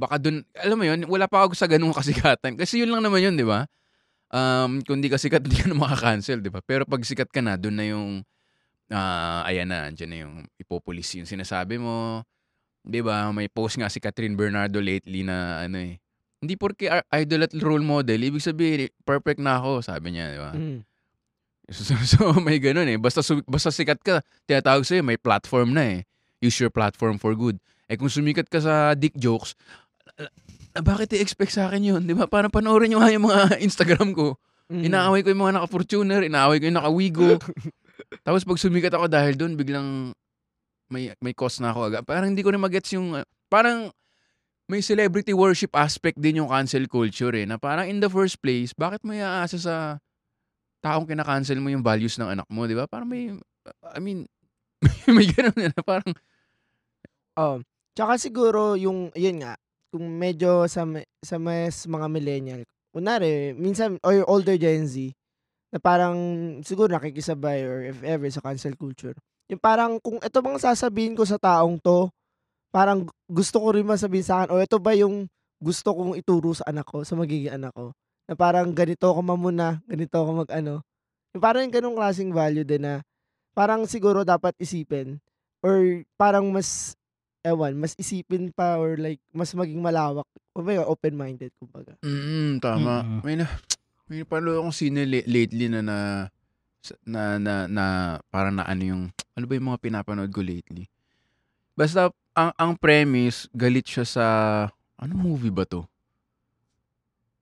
[0.00, 2.56] baka doon, alam mo yun, wala pa ako sa ganung kasikatan.
[2.56, 3.68] Kasi yun lang naman yun, di ba?
[4.30, 6.62] Um, kung di ka sikat, hindi ka na makakancel, di ba?
[6.62, 8.08] Pero pag sikat ka na, doon na yung,
[8.94, 12.22] ah, ayan na, andyan na yung ipopulis yung sinasabi mo.
[12.80, 13.28] Di ba?
[13.34, 15.98] May post nga si Catherine Bernardo lately na, ano eh,
[16.40, 20.52] hindi porke idol at role model, ibig sabihin, perfect na ako, sabi niya, di ba?
[20.54, 20.80] Mm.
[21.70, 22.98] So, so, may ganun eh.
[22.98, 25.98] Basta, su- basta sikat ka, tinatawag sa'yo, may platform na eh.
[26.42, 27.62] Use your platform for good.
[27.86, 29.58] Eh kung sumikat ka sa dick jokes,
[30.78, 32.02] bakit i-expect sa akin yun?
[32.06, 32.30] Di ba?
[32.30, 34.38] Parang panoorin nyo nga yung mga Instagram ko.
[34.70, 34.86] Mm.
[34.86, 37.30] Inaaway ko yung mga naka-Fortuner, inaaway ko yung naka-Wigo.
[38.26, 40.14] Tapos pag sumikat ako dahil doon, biglang
[40.90, 42.02] may may cost na ako agad.
[42.06, 43.90] Parang hindi ko rin magets yung, uh, parang
[44.70, 47.46] may celebrity worship aspect din yung cancel culture eh.
[47.46, 49.74] Na parang in the first place, bakit mo iaasa sa
[50.82, 52.86] taong kinakancel mo yung values ng anak mo, di ba?
[52.86, 53.34] Parang may,
[53.90, 54.30] I mean,
[55.10, 56.14] may ganun na parang,
[57.38, 57.62] Oh.
[57.94, 59.58] Tsaka siguro yung yun nga,
[59.90, 60.86] kung medyo sa
[61.20, 62.62] sa mas mga millennial,
[62.94, 65.10] kunwari, minsan or older Gen Z
[65.70, 66.16] na parang
[66.66, 69.14] siguro nakikisabay or if ever sa cancel culture.
[69.50, 72.10] Yung parang kung ito bang sasabihin ko sa taong to,
[72.74, 75.26] parang gu- gusto ko rin masabihin sa akin, o ito ba yung
[75.62, 77.94] gusto kong ituro sa anak ko, sa magiging anak ko.
[78.26, 80.82] Na parang ganito ako mamuna, ganito ako mag ano.
[81.34, 82.94] Yung parang yung ganong klaseng value din na
[83.54, 85.18] parang siguro dapat isipin
[85.62, 86.94] or parang mas
[87.40, 91.96] ewan, mas isipin pa or like mas maging malawak o may open-minded kumbaga.
[92.00, 93.00] mm, tama.
[93.00, 93.20] Mm-mm.
[93.24, 93.46] May na,
[94.06, 95.96] may napalo akong sine la- lately na na,
[97.04, 97.84] na, na, na,
[98.28, 99.02] parang na ano yung,
[99.36, 100.88] ano ba yung mga pinapanood ko lately?
[101.72, 104.24] Basta, ang, ang premise, galit siya sa,
[104.96, 105.84] ano movie ba to?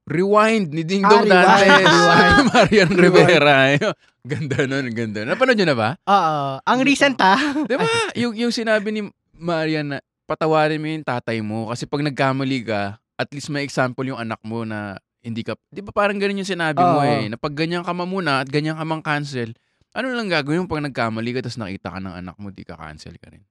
[0.09, 1.85] Rewind ni Ding Ah, Dong Rewind, Dantes.
[1.93, 2.37] Rewind.
[2.53, 3.03] Marian Rewind.
[3.29, 3.57] Rivera.
[4.33, 5.21] ganda nun, ganda.
[5.25, 5.89] Napanood nyo na ba?
[6.01, 6.41] Oo.
[6.65, 7.37] Ang recent ah.
[7.69, 7.85] Di ba?
[8.17, 9.01] yung, yung sinabi ni
[9.39, 9.97] Marian
[10.29, 12.83] patawarin mo yung tatay mo kasi pag nagkamali ka,
[13.17, 16.53] at least may example yung anak mo na hindi ka, di ba parang ganun yung
[16.53, 17.07] sinabi mo Oo.
[17.07, 19.51] eh, na pag ganyan ka mamuna at ganyan ka mang cancel,
[19.97, 22.77] ano lang gagawin mo pag nagkamali ka tapos nakita ka ng anak mo, di ka
[22.77, 23.43] cancel ka rin.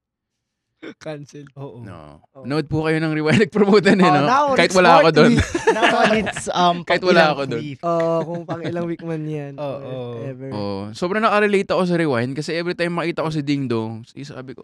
[1.02, 1.42] Cancel.
[1.58, 1.82] Oo.
[1.82, 2.22] No.
[2.38, 2.46] Oo.
[2.46, 4.26] Nood po kayo ng rewind, nag-promote na eh, Oh, no?
[4.30, 5.32] now Kahit it's wala ako doon.
[5.34, 5.84] fourth Now
[6.14, 7.60] it's um Kahit wala ako dun.
[7.60, 7.80] week.
[7.82, 9.52] Oo, kung pang ilang week man yan.
[9.58, 9.74] Oo.
[10.14, 10.48] or Ever.
[10.54, 14.54] Oh, sobrang nakarelate ako sa rewind kasi every time makita ko si Ding Dong, sabi
[14.54, 14.62] ko,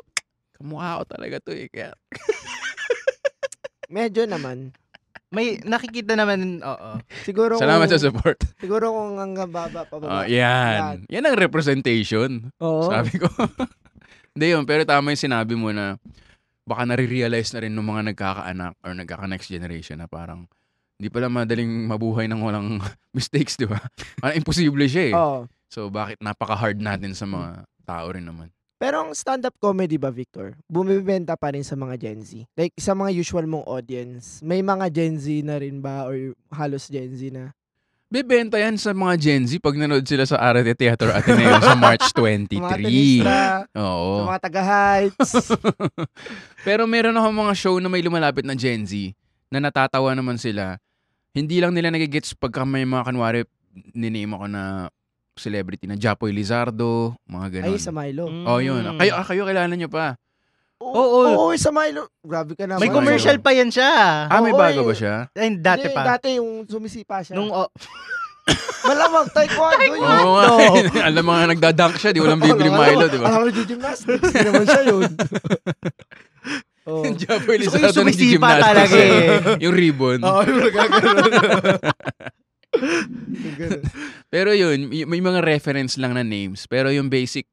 [0.65, 1.69] kamukha ko talaga to eh.
[1.69, 1.93] Kaya,
[3.87, 4.73] Medyo naman.
[5.29, 6.91] May nakikita naman, oo.
[7.27, 8.39] Siguro salamat kung, sa support.
[8.57, 10.25] Siguro kung hanggang baba pa Oh, baba.
[10.25, 11.05] yan.
[11.11, 12.49] Yan ang representation.
[12.63, 12.89] Oo.
[12.89, 13.27] Sabi ko.
[14.35, 15.99] Hindi yun, pero tama yung sinabi mo na
[16.65, 20.49] baka nare-realize na rin ng mga nagkakaanak or nagkaka-next generation na parang
[20.95, 22.79] hindi pala madaling mabuhay ng walang
[23.19, 23.79] mistakes, di ba?
[24.17, 25.15] Parang imposible siya eh.
[25.15, 25.39] Oo.
[25.69, 28.49] So, bakit napaka-hard natin sa mga tao rin naman?
[28.75, 32.43] Pero ang stand-up comedy ba, Victor, bumibenta pa rin sa mga Gen Z?
[32.59, 36.91] Like, sa mga usual mong audience, may mga Gen Z na rin ba or halos
[36.91, 37.55] Gen Z na?
[38.11, 42.07] Bebenta yan sa mga Gen Z pag nanood sila sa Arate Theater Ateneo sa March
[42.07, 42.79] Sa mga 23.
[42.79, 43.39] tenista,
[43.75, 44.11] Oo.
[44.15, 45.31] sa mga taga-heights.
[46.67, 49.15] Pero meron ako mga show na may lumalapit na Gen Z
[49.51, 50.79] na natatawa naman sila.
[51.35, 53.41] Hindi lang nila nagigets pagka may mga kanwari
[53.95, 54.63] niname ako na
[55.39, 57.75] celebrity na Japoy Lizardo, mga ganun.
[57.75, 58.27] Ay, sa Milo.
[58.47, 58.83] Oh, yun.
[58.83, 58.99] Mm.
[58.99, 60.15] Kayo, ah, kayo kilala nyo pa.
[60.83, 61.51] Oo.
[61.51, 62.11] Oo, sa Milo.
[62.23, 62.83] Grabe ka naman.
[62.83, 64.27] May commercial pa yan siya.
[64.31, 64.87] Ah, may Oo, bago eh.
[64.87, 65.15] ba siya?
[65.35, 66.03] Ay, dati pa.
[66.17, 67.35] Dati yung sumisipa siya.
[67.35, 67.71] Nung, oh,
[68.89, 70.05] Malamang, taekwondo yun.
[70.05, 70.49] Oo nga.
[71.09, 73.27] Alam mga nagdadunk siya, di walang bibili Milo, di ba?
[73.33, 74.21] Alam mo, gymnastics.
[74.21, 75.11] Hindi naman siya yun.
[76.85, 77.01] Oo.
[77.17, 79.57] Japoy Lizardo yung sumisipa nag-gymnastics talaga eh.
[79.65, 80.21] Yung ribbon.
[80.21, 81.33] Oo, yung nagkaganon.
[84.29, 86.65] Pero yun, y- may mga reference lang na names.
[86.65, 87.47] Pero yung basic,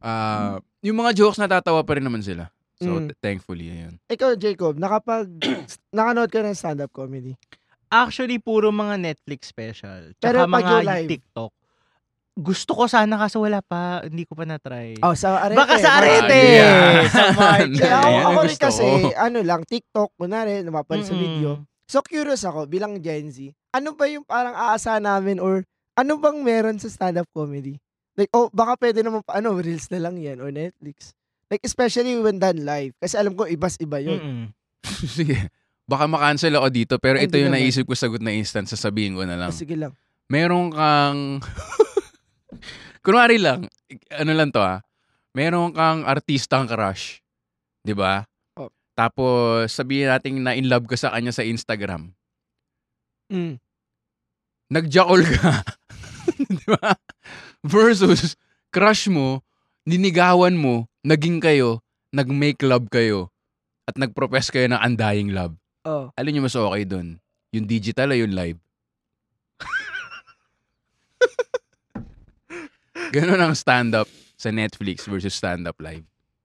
[0.00, 2.50] ah, yung mga jokes natatawa pa rin naman sila.
[2.76, 3.06] So, Mm.
[3.06, 3.94] th- thankfully, yun.
[4.04, 5.30] Ikaw, Jacob, nakapag,
[5.94, 7.38] nakanood ka ng stand-up comedy.
[7.86, 10.10] actually, puro mga Netflix special.
[10.18, 11.10] Pero Tsaka pag yung mga live?
[11.14, 11.52] TikTok.
[12.34, 14.02] Gusto ko sana kaso wala pa.
[14.02, 14.98] Hindi ko pa na-try.
[14.98, 15.54] Oh, sa Arete.
[15.54, 15.90] Baka sa.
[16.02, 16.34] Arete!
[16.58, 17.06] Ayan.
[17.06, 17.78] sa March.
[17.78, 19.08] Kaya ako, Ayan ako rin gusto kasi, ko.
[19.14, 21.22] ano lang, TikTok, kunwari, napapansin sa Mm-mm.
[21.22, 21.50] video.
[21.86, 25.66] So, curious ako, bilang Gen Z, ano ba yung parang aasahan namin or
[25.98, 27.82] ano bang meron sa stand-up comedy?
[28.14, 31.10] Like, oh, baka pwede naman, pa, ano, Reels na lang yan or Netflix.
[31.50, 32.94] Like, especially when done live.
[33.02, 34.18] Kasi alam ko, ibas iba yun.
[34.22, 34.46] Mm-mm.
[35.18, 35.50] Sige.
[35.84, 37.66] Baka makancel ako dito, pero ito Hindi yung naman.
[37.66, 39.50] naisip ko sagot na instant, sasabihin ko na lang.
[39.50, 39.92] Ah, sige lang.
[40.32, 41.44] Meron kang...
[43.04, 43.68] Kunwari lang,
[44.08, 44.80] ano lang to ah.
[45.34, 47.20] Meron kang artistang crush.
[47.84, 48.24] 'Di ba?
[48.56, 48.70] Oh.
[48.96, 52.14] Tapos sabihin natin na in love ka sa kanya sa Instagram.
[53.28, 53.60] Mm.
[54.72, 55.62] Nagjakol ka.
[56.38, 56.96] 'Di ba?
[57.64, 58.36] Versus
[58.72, 59.40] crush mo,
[59.84, 61.80] ninigawan mo, naging kayo,
[62.12, 63.30] nag-make love kayo,
[63.84, 65.56] at nag-profess kayo ng undying love.
[65.84, 66.08] Oh.
[66.16, 67.20] Alin yung mas okay doon?
[67.52, 68.58] Yung digital o yung live?
[73.14, 76.02] Ganun ang stand-up sa Netflix versus stand-up live.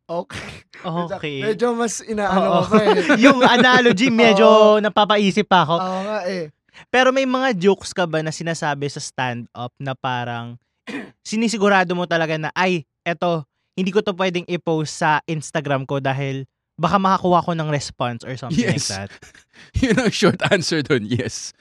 [0.10, 0.50] Okay.
[0.80, 1.44] Okay.
[1.44, 2.98] Medyo mas inaano ko pa eh.
[3.26, 5.76] yung analogy, medyo napapaisip pa ako.
[5.80, 6.52] Oo nga eh.
[6.88, 10.56] Pero may mga jokes ka ba na sinasabi sa stand-up na parang
[11.28, 13.44] sinisigurado mo talaga na, ay, eto,
[13.76, 16.48] hindi ko to pwedeng i-post sa Instagram ko dahil
[16.80, 18.88] baka makakuha ko ng response or something Yes.
[18.88, 19.10] like that.
[19.84, 21.52] Yun ang short answer doon, yes.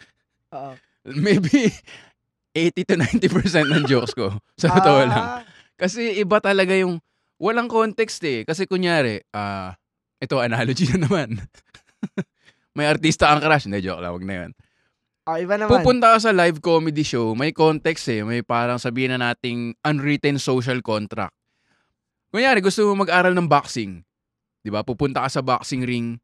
[0.54, 0.78] Oo.
[1.04, 1.74] Maybe
[2.54, 4.34] 80 to 90% ng jokes ko.
[4.60, 5.42] Sa totoo lang.
[5.42, 5.42] Ah,
[5.74, 6.98] Kasi iba talaga yung
[7.38, 8.42] walang context eh.
[8.42, 9.74] Kasi kunyari, ah,
[10.18, 11.38] ito analogy na naman.
[12.78, 13.66] may artista ang crush.
[13.70, 14.14] Hindi, joke lang.
[14.14, 14.50] Wag na yun.
[15.28, 15.68] Ah, iba naman.
[15.70, 18.24] Pupunta ka sa live comedy show, may context eh.
[18.24, 21.36] May parang sabihin na nating unwritten social contract.
[22.32, 24.00] Kunyari, gusto mo mag-aral ng boxing.
[24.60, 24.80] Di ba?
[24.80, 26.16] Pupunta ka sa boxing ring.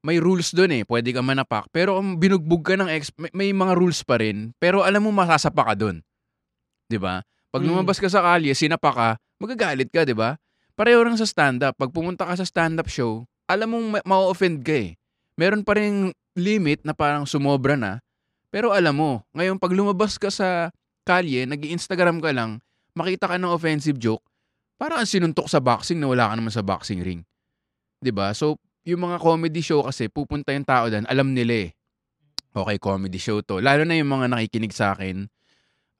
[0.00, 0.82] May rules doon eh.
[0.82, 1.68] Pwede ka manapak.
[1.70, 4.54] Pero kung binugbog ka ng ex, may, may mga rules pa rin.
[4.56, 6.00] Pero alam mo, masasapa ka doon.
[6.86, 7.20] Di ba?
[7.50, 7.68] Pag Mm.
[7.74, 9.08] lumabas ka sa kalye, sinapa ka,
[9.42, 10.38] magagalit ka, di ba?
[10.78, 11.74] Pareho rin sa stand-up.
[11.76, 14.94] Pag pumunta ka sa stand-up show, alam mong ma- ma-offend ka eh.
[15.36, 18.02] Meron pa rin limit na parang sumobra na.
[18.50, 20.74] Pero alam mo, ngayon pag lumabas ka sa
[21.06, 22.58] kalye, nag instagram ka lang,
[22.94, 24.22] makita ka ng offensive joke,
[24.74, 27.22] parang ang sinuntok sa boxing na wala ka naman sa boxing ring.
[28.02, 28.34] 'Di ba?
[28.34, 31.70] So, yung mga comedy show kasi, pupunta yung tao doon, alam nila eh.
[32.50, 33.62] Okay, comedy show to.
[33.62, 35.30] Lalo na yung mga nakikinig sa akin,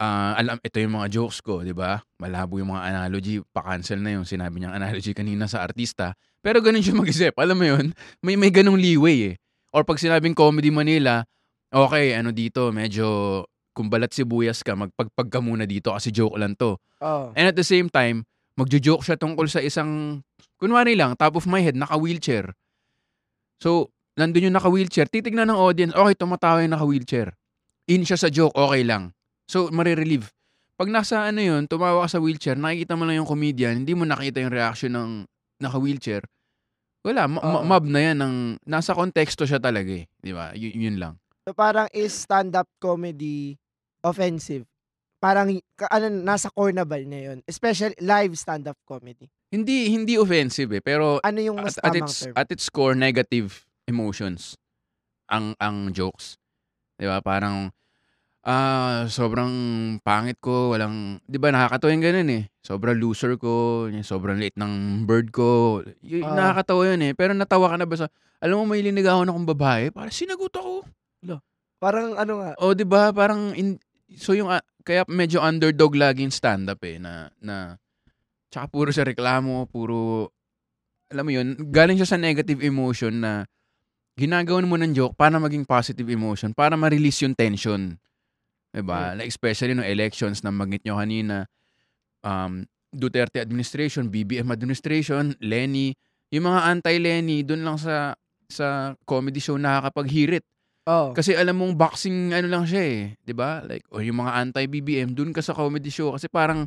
[0.00, 2.00] ah, alam, ito yung mga jokes ko, di ba?
[2.18, 6.16] Malabo yung mga analogy, pa-cancel na yung sinabi niyang analogy kanina sa artista.
[6.40, 7.36] Pero ganun siya mag-isip.
[7.36, 7.86] Alam mo yun?
[8.24, 9.34] May, may ganung leeway eh.
[9.70, 11.22] Or pag sinabing Comedy Manila,
[11.70, 16.58] okay, ano dito, medyo kung balat sibuyas ka, magpagpag ka muna dito kasi joke lang
[16.58, 16.74] to.
[17.00, 17.30] Oo.
[17.38, 18.26] And at the same time,
[18.58, 20.20] magjo-joke siya tungkol sa isang,
[20.58, 22.52] kunwari lang, top of my head, naka-wheelchair.
[23.62, 27.32] So, nandun yung naka-wheelchair, titignan ng audience, okay, tumatawa yung naka-wheelchair.
[27.88, 29.14] In siya sa joke, okay lang.
[29.46, 30.28] So, marirelieve.
[30.76, 34.04] Pag nasa ano yun, tumawa ka sa wheelchair, nakikita mo lang yung comedian, hindi mo
[34.08, 35.10] nakita yung reaction ng
[35.60, 36.24] naka-wheelchair.
[37.00, 37.64] Wala, ma- Oo.
[37.64, 38.16] mob na yan.
[38.18, 40.04] Ng, nasa konteksto siya talaga eh.
[40.16, 40.52] Di ba?
[40.52, 41.14] Y- yun lang.
[41.42, 43.56] So, parang is stand-up comedy
[44.00, 44.68] offensive?
[45.16, 47.38] Parang, ka- ano, nasa core na ba niya yun?
[47.44, 49.28] Especially live stand-up comedy.
[49.50, 52.34] Hindi hindi offensive eh, pero Ano yung mas at, at tamang its term?
[52.38, 54.54] at its core negative emotions
[55.26, 56.38] ang ang jokes.
[56.94, 57.18] 'Di ba?
[57.18, 57.74] Parang
[58.44, 59.52] Ah, sobrang
[60.00, 62.42] pangit ko, walang 'di ba nakakatawa yung gano'n, eh.
[62.64, 66.32] Sobrang loser ko, yung sobrang liit ng bird ko, yu Oo.
[66.32, 67.12] nakakatawa yun, eh.
[67.12, 68.08] Pero natawa ka na ba sa
[68.40, 70.88] alam mo may linigawan akong babae, parang sinagot ako.
[71.80, 73.76] Parang ano nga, Oh, 'di ba parang in
[74.16, 77.76] so yung, ah, kaya medyo underdog lagi yung stand-up, eh, na na
[78.48, 80.28] tsaka puro siya reklamo, puro
[81.12, 83.44] alam mo yun, galing siya sa negative emotion na
[84.16, 87.96] ginagawan mo ng joke para maging positive emotion, para ma-release yung tension.
[88.70, 89.14] 'Di ba?
[89.18, 91.46] Like especially nung elections na banggit niyo kanina,
[92.22, 95.94] um, Duterte administration, BBM administration, Lenny,
[96.34, 98.18] yung mga anti-Lenny dun lang sa
[98.50, 100.42] sa comedy show nakakapaghirit.
[100.90, 101.14] oo.
[101.14, 103.62] Kasi alam mong boxing ano lang siya eh, 'di ba?
[103.62, 106.66] Like o yung mga anti-BBM dun ka sa comedy show kasi parang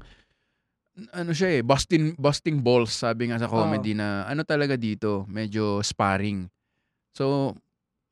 [1.12, 5.82] ano siya eh, busting busting balls sabi nga sa comedy na ano talaga dito, medyo
[5.82, 6.46] sparring.
[7.18, 7.58] So,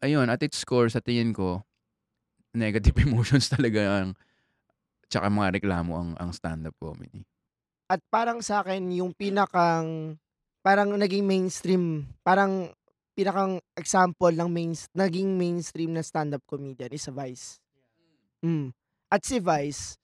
[0.01, 1.61] ayun, at its core sa tingin ko,
[2.55, 4.17] negative emotions talaga ang
[5.11, 7.23] tsaka mga reklamo ang ang stand-up comedy.
[7.91, 10.15] At parang sa akin yung pinakang
[10.63, 12.71] parang naging mainstream, parang
[13.11, 17.59] pinakang example ng main, naging mainstream na stand-up comedian is sa Vice.
[18.39, 18.71] Mm.
[19.11, 19.99] At si Vice,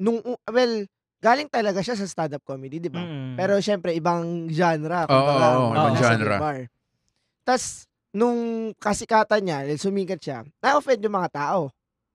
[0.00, 0.18] nung,
[0.50, 0.74] well,
[1.22, 2.98] galing talaga siya sa stand-up comedy, di ba?
[2.98, 3.38] Mm.
[3.38, 5.06] Pero syempre, ibang genre.
[5.06, 6.36] Oo, kumbaga, oo, mga ibang genre.
[6.42, 6.60] bar.
[7.46, 11.70] Tas, nung kasikatan niya, sumikat siya, na-offend yung mga tao.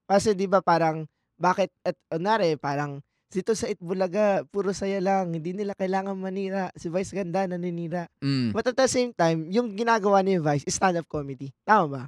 [0.07, 1.07] Kasi di ba parang,
[1.39, 2.99] bakit, at, onare, parang,
[3.33, 6.69] dito sa Itbulaga, puro saya lang, hindi nila kailangan manira.
[6.77, 8.05] Si Vice ganda, naninira.
[8.21, 8.53] Mm.
[8.53, 11.49] But at the same time, yung ginagawa ni Vice is stand-up comedy.
[11.65, 12.03] Tama ba?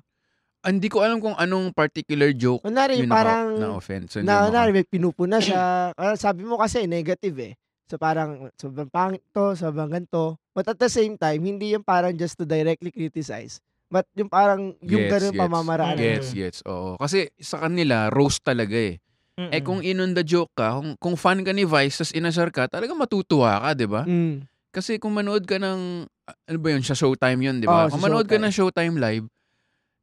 [0.66, 4.18] Hindi ko alam kung anong particular joke Kunwari, yung parang, na offense.
[4.18, 5.62] So, na, na, may pinupuna siya.
[5.98, 7.54] Ah, sabi mo kasi, negative eh.
[7.86, 10.42] So parang, sobrang pangit to, sobrang ganito.
[10.58, 13.62] But at the same time, hindi yung parang just to directly criticize.
[13.86, 15.42] But yung parang, yung Gets, ganun gets.
[15.46, 15.96] pamamaraan.
[15.96, 16.02] Mm.
[16.02, 16.60] Gets, gets.
[16.66, 16.98] Oo.
[16.98, 18.98] Kasi sa kanila, roast talaga eh.
[19.36, 19.52] Mm-mm.
[19.52, 22.96] Eh kung inunda joke ka, kung, kung fan ka ni Vice, tas inasar ka, talaga
[22.96, 24.02] matutuwa ka, di ba?
[24.04, 24.48] Mm.
[24.72, 27.86] Kasi kung manood ka ng, ano ba yun, sa Showtime yun, di ba?
[27.88, 29.28] Oo, kung manood ka ng Showtime live,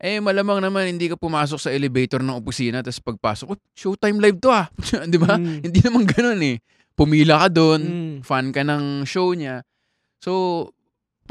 [0.03, 4.37] eh malamang naman hindi ka pumasok sa elevator ng opisina, tapos pagpasok, oh, Showtime live
[4.39, 4.67] to ah.
[5.13, 5.37] di ba?
[5.41, 5.61] Mm.
[5.65, 6.57] Hindi naman ganun eh.
[6.93, 8.15] Pumila ka doon, Mm.
[8.23, 9.65] fan ka ng show niya.
[10.21, 10.69] So,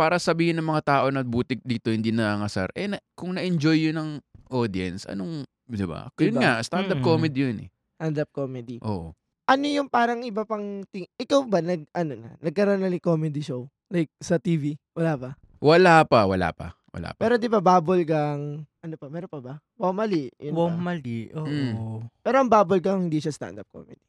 [0.01, 4.01] para sabihin ng mga tao na butik dito hindi nangangasar, eh na, kung na-enjoy yun
[4.01, 4.09] ng
[4.49, 6.09] audience, anong, di ba?
[6.17, 6.41] Yun Diba?
[6.41, 7.05] nga, stand-up Mm.
[7.05, 7.69] comedy yun eh.
[8.01, 8.81] Stand-up comedy.
[8.81, 9.13] Oo.
[9.45, 13.45] Ano yung parang iba pang, ting- ikaw ba, nag, ano na, nagkaroon na ng comedy
[13.45, 13.69] show?
[13.93, 14.73] Like, sa TV?
[14.97, 15.29] Wala ba?
[15.61, 16.73] Wala pa, wala pa.
[16.89, 17.21] Wala pa.
[17.21, 19.53] Pero di ba bubble gang, ano pa, meron pa ba?
[19.77, 20.33] Wow, mali.
[20.41, 20.81] Yun Wow, ba?
[20.81, 21.29] mali.
[21.31, 21.45] Oo.
[21.45, 22.09] Mm.
[22.25, 24.01] Pero ang bubble gang, hindi siya stand-up comedy.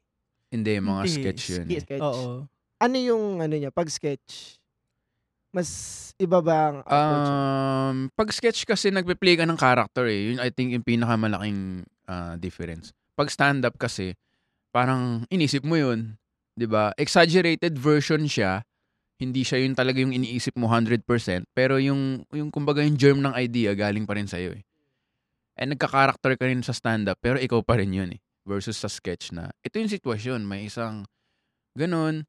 [0.49, 1.65] Hindi, mga Hindi, sketch yun.
[1.69, 1.81] Eh.
[1.85, 2.01] sketch.
[2.01, 2.49] Oo.
[2.81, 4.57] Ano yung, ano niya, pag sketch,
[5.53, 5.69] mas
[6.17, 6.77] iba ba ang?
[6.89, 10.33] Um, pag sketch kasi nagpe-play ka ng character eh.
[10.33, 12.89] Yun I think yung pinakamalaking ah, difference.
[13.13, 14.17] Pag stand-up kasi,
[14.73, 16.17] parang inisip mo yun.
[16.57, 18.65] 'di ba Exaggerated version siya.
[19.21, 21.05] Hindi siya yung talaga yung iniisip mo 100%.
[21.53, 24.65] Pero yung, yung kumbaga yung germ ng idea galing pa rin sa'yo eh.
[25.53, 28.19] And nagka-character ka rin sa stand-up, pero ikaw pa rin yun eh.
[28.43, 30.43] Versus sa sketch na, ito yung sitwasyon.
[30.43, 31.07] May isang
[31.77, 32.25] ganun,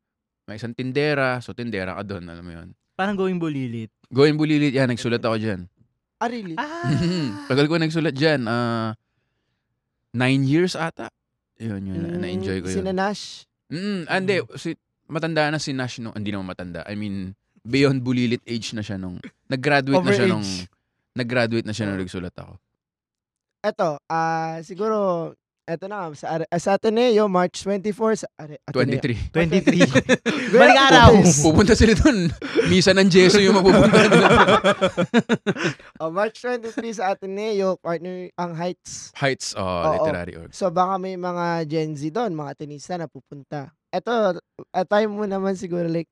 [0.47, 1.41] may isang tindera.
[1.41, 2.68] So, tindera ka doon, alam mo yun.
[2.95, 3.90] Parang going bulilit.
[4.11, 5.66] Going bulilit, yan, nagsulat ako dyan.
[6.22, 6.55] Ah, really?
[6.55, 6.86] Ah.
[7.51, 8.47] Tagal ko nagsulat dyan.
[8.47, 8.95] ah
[10.14, 11.11] nine years ata.
[11.59, 11.99] Yun, yun.
[11.99, 12.78] Mm, Na-enjoy ko yun.
[12.80, 13.45] Sina Nash?
[13.68, 14.36] Mm, ah, hindi.
[14.55, 14.78] Si,
[15.11, 16.86] matanda na si Nash nung, hindi naman matanda.
[16.86, 17.34] I mean,
[17.66, 19.18] beyond bulilit age na siya nung,
[19.51, 20.47] nag-graduate na siya nung,
[21.18, 22.55] nag-graduate na siya nung nagsulat ako.
[23.64, 25.34] Eto, ah, siguro,
[25.65, 29.01] eto na sa, Are- sa Ateneo, March 24, sa Are, Ateneo.
[29.01, 29.33] 23.
[29.33, 29.81] 23.
[29.81, 31.11] Gaya- Balik araw.
[31.17, 32.19] Pupunta- Pupunta sila dun.
[32.69, 34.29] Misa ng Jesu yung mapupunta nila.
[36.03, 39.15] Oh, March 23 sa Ateneo, partner ang Heights.
[39.15, 39.93] Heights, oh, Oo.
[39.97, 40.51] literary org.
[40.51, 43.73] So baka may mga Gen Z doon, mga tenista na pupunta.
[43.89, 44.37] Eto,
[44.69, 46.11] at time mo naman siguro like,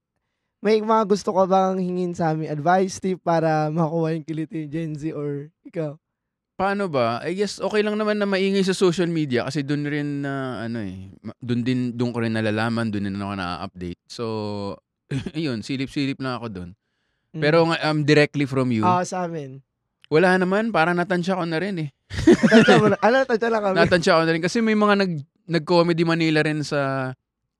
[0.63, 4.95] may mga gusto ka bang hingin sa amin advice tip para makuha yung kiliti Gen
[4.95, 5.99] Z or ikaw?
[6.55, 7.19] Paano ba?
[7.21, 10.79] I guess okay lang naman na maingay sa social media kasi doon rin na ano
[10.79, 14.01] eh, ma- doon din doon ko rin nalalaman, doon din ako na-update.
[14.07, 14.25] So,
[15.35, 16.71] yun, silip-silip na ako doon.
[17.33, 17.41] Mm.
[17.41, 19.65] Pero nga, um, directly from you, Ah, sa amin.
[20.13, 21.91] wala naman, parang natansya ko na rin eh.
[22.47, 22.97] Tansya mo na.
[23.01, 23.75] Ano, tansya lang kami.
[23.75, 27.11] Natansya ko na rin kasi may mga nag nag-comedy Manila rin sa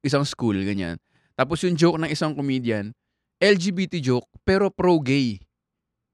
[0.01, 1.01] isang school ganyan.
[1.33, 2.93] Tapos yung joke ng isang comedian,
[3.41, 5.41] LGBT joke pero pro-gay.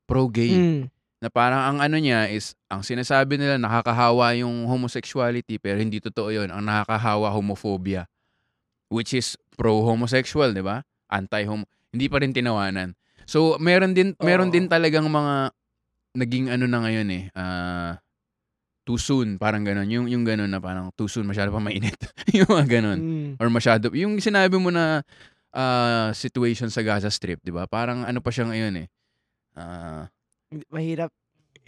[0.07, 0.55] Pro-gay.
[0.55, 0.83] Mm.
[1.19, 6.31] Na parang ang ano niya is, ang sinasabi nila nakakahawa yung homosexuality pero hindi totoo
[6.31, 6.49] yun.
[6.55, 8.07] Ang nakakahawa homophobia.
[8.89, 10.87] Which is pro-homosexual, di ba?
[11.11, 11.67] Anti-homo.
[11.91, 12.95] Hindi pa rin tinawanan.
[13.29, 14.55] So, meron din, meron Oo.
[14.55, 15.53] din talagang mga
[16.17, 18.01] naging ano na ngayon eh, ah,
[18.89, 19.85] too soon, parang ganun.
[19.93, 21.99] Yung, yung ganun na parang too soon, masyado pa mainit.
[22.37, 22.99] yung mga ganun.
[22.99, 23.31] Mm.
[23.37, 25.05] Or masyado, yung sinabi mo na
[25.53, 27.69] ah, situation sa Gaza Strip, di ba?
[27.69, 28.87] Parang ano pa siya ngayon eh.
[29.53, 30.09] Ah,
[30.73, 31.13] Mahirap.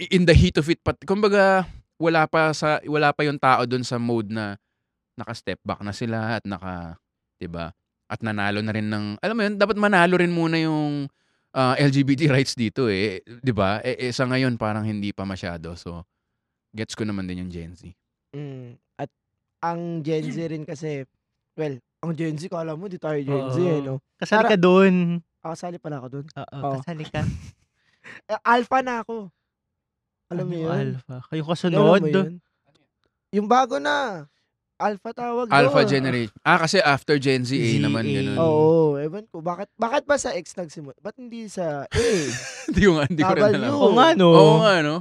[0.00, 1.68] in the heat of it, pat, kumbaga,
[2.00, 4.56] wala pa sa wala pa yung tao doon sa mode na
[5.20, 6.96] naka-step back na sila at naka,
[7.36, 7.76] 'di ba?
[8.08, 11.04] At nanalo na rin ng alam mo yun, dapat manalo rin muna yung
[11.52, 13.84] ah, LGBT rights dito eh, 'di ba?
[13.84, 15.76] Eh, eh, sa ngayon parang hindi pa masyado.
[15.76, 16.08] So
[16.72, 17.92] gets ko naman din yung Gen Z.
[18.32, 18.80] Mm.
[18.96, 19.12] At
[19.60, 21.04] ang Gen Z rin kasi,
[21.60, 23.68] well, ang Gen Z, kala mo, di tayo Gen Z, Oo.
[23.68, 24.00] eh, no?
[24.16, 24.94] Kasali Para- ka dun.
[25.44, 26.26] Ah, kasali pala ako dun.
[26.32, 26.72] Oo, Oo.
[26.80, 27.20] kasali ka.
[28.26, 29.28] Eh, alpha na ako.
[30.28, 30.70] Alam mo Ano, yun?
[30.94, 31.16] Alpha.
[31.26, 32.00] Kayo Alam kasunod.
[32.00, 32.32] mo yun?
[33.30, 34.26] Yung bago na.
[34.76, 35.92] Alpha tawag Alpha doon.
[35.92, 36.32] generation.
[36.40, 38.10] Ah, kasi after Gen Z, A Z, naman A.
[38.10, 38.36] ganun.
[38.38, 39.38] Oo, ewan ko.
[39.38, 40.96] Bakit, bakit ba sa X nagsimula?
[40.98, 42.00] Ba't hindi sa A?
[42.64, 43.70] Hindi ko, nga- hindi ko rin alam.
[43.72, 44.28] Oo nga, no.
[44.30, 44.96] Oo nga, no?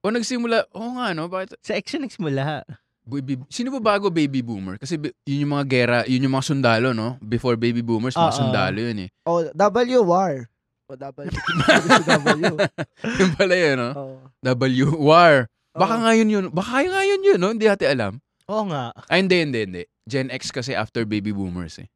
[0.00, 1.28] O nagsimula, oo nga, no?
[1.28, 1.60] Bakit?
[1.60, 2.64] Sa X yun nagsimula.
[3.02, 4.76] Baby, sino ba bago baby boomer?
[4.76, 7.20] Kasi yun yung mga gera, yun yung mga sundalo, no?
[7.20, 9.10] Before baby boomers, mga sundalo yun eh.
[9.22, 10.48] o, W war.
[10.90, 11.30] O, W.
[11.30, 12.54] W.
[13.22, 13.90] Yun pala yun, no?
[13.94, 14.16] Oo.
[14.42, 15.46] W, war.
[15.70, 16.02] Baka Oo.
[16.02, 16.44] nga yun yun.
[16.50, 17.54] Baka nga yun yun, no?
[17.54, 18.12] Hindi natin alam.
[18.50, 18.90] Oo nga.
[19.06, 19.82] Ay, hindi, hindi, hindi.
[20.10, 21.86] Gen X kasi after baby boomers eh.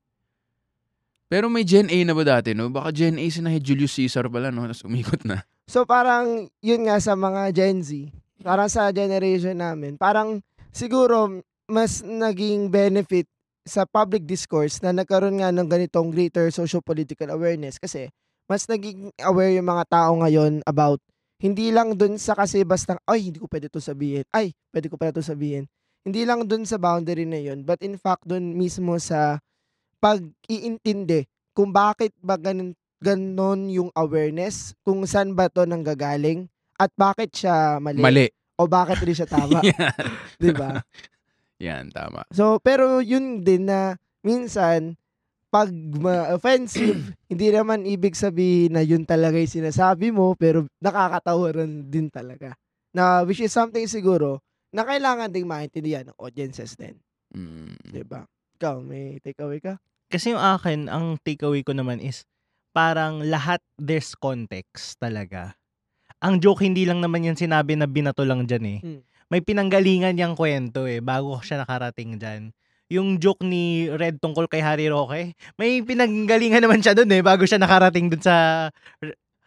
[1.27, 2.71] Pero may Gen A na ba dati, no?
[2.71, 4.63] Baka Gen A sinahe Julius Caesar pala, no?
[4.63, 5.43] Tapos umikot na.
[5.65, 8.13] So parang yun nga sa mga Gen Z,
[8.45, 13.25] parang sa generation namin, parang siguro mas naging benefit
[13.65, 18.13] sa public discourse na nagkaroon nga ng ganitong greater socio-political awareness kasi
[18.45, 21.01] mas naging aware yung mga tao ngayon about
[21.41, 24.97] hindi lang dun sa kasi basta ay hindi ko pwede to sabihin ay pwede ko
[24.97, 25.69] pala to sabihin
[26.05, 29.41] hindi lang dun sa boundary na yun but in fact dun mismo sa
[30.01, 31.25] pag-iintindi
[31.57, 37.81] kung bakit ba ganun ganon yung awareness kung saan ba to nanggagaling at bakit siya
[37.81, 38.27] mali, Mali.
[38.59, 39.95] o bakit rin siya tama, Yan.
[40.41, 40.83] 'di ba?
[41.63, 42.27] Yan, tama.
[42.35, 43.95] So pero yun din na
[44.27, 44.99] minsan
[45.55, 51.87] pag ma-offensive, hindi naman ibig sabihin na yun talaga yung sinasabi mo, pero nakakatawa rin
[51.87, 52.59] din talaga.
[52.91, 54.43] Na which is something siguro
[54.75, 56.99] na kailangan ding maintindihan ng audiences din.
[57.31, 57.79] Mm.
[57.87, 58.27] 'Di ba?
[58.59, 59.79] Ikaw, may takeaway ka?
[60.11, 62.27] Kasi yung akin, ang takeaway ko naman is,
[62.75, 65.55] parang lahat there's context talaga.
[66.19, 68.79] Ang joke, hindi lang naman yan sinabi na binato lang dyan eh.
[68.83, 69.01] Mm.
[69.31, 72.51] May pinanggalingan yung kwento eh, bago siya nakarating dyan.
[72.93, 77.49] Yung joke ni Red tungkol kay Harry Roque, may pinanggalingan naman siya dun eh, bago
[77.49, 78.69] siya nakarating dun sa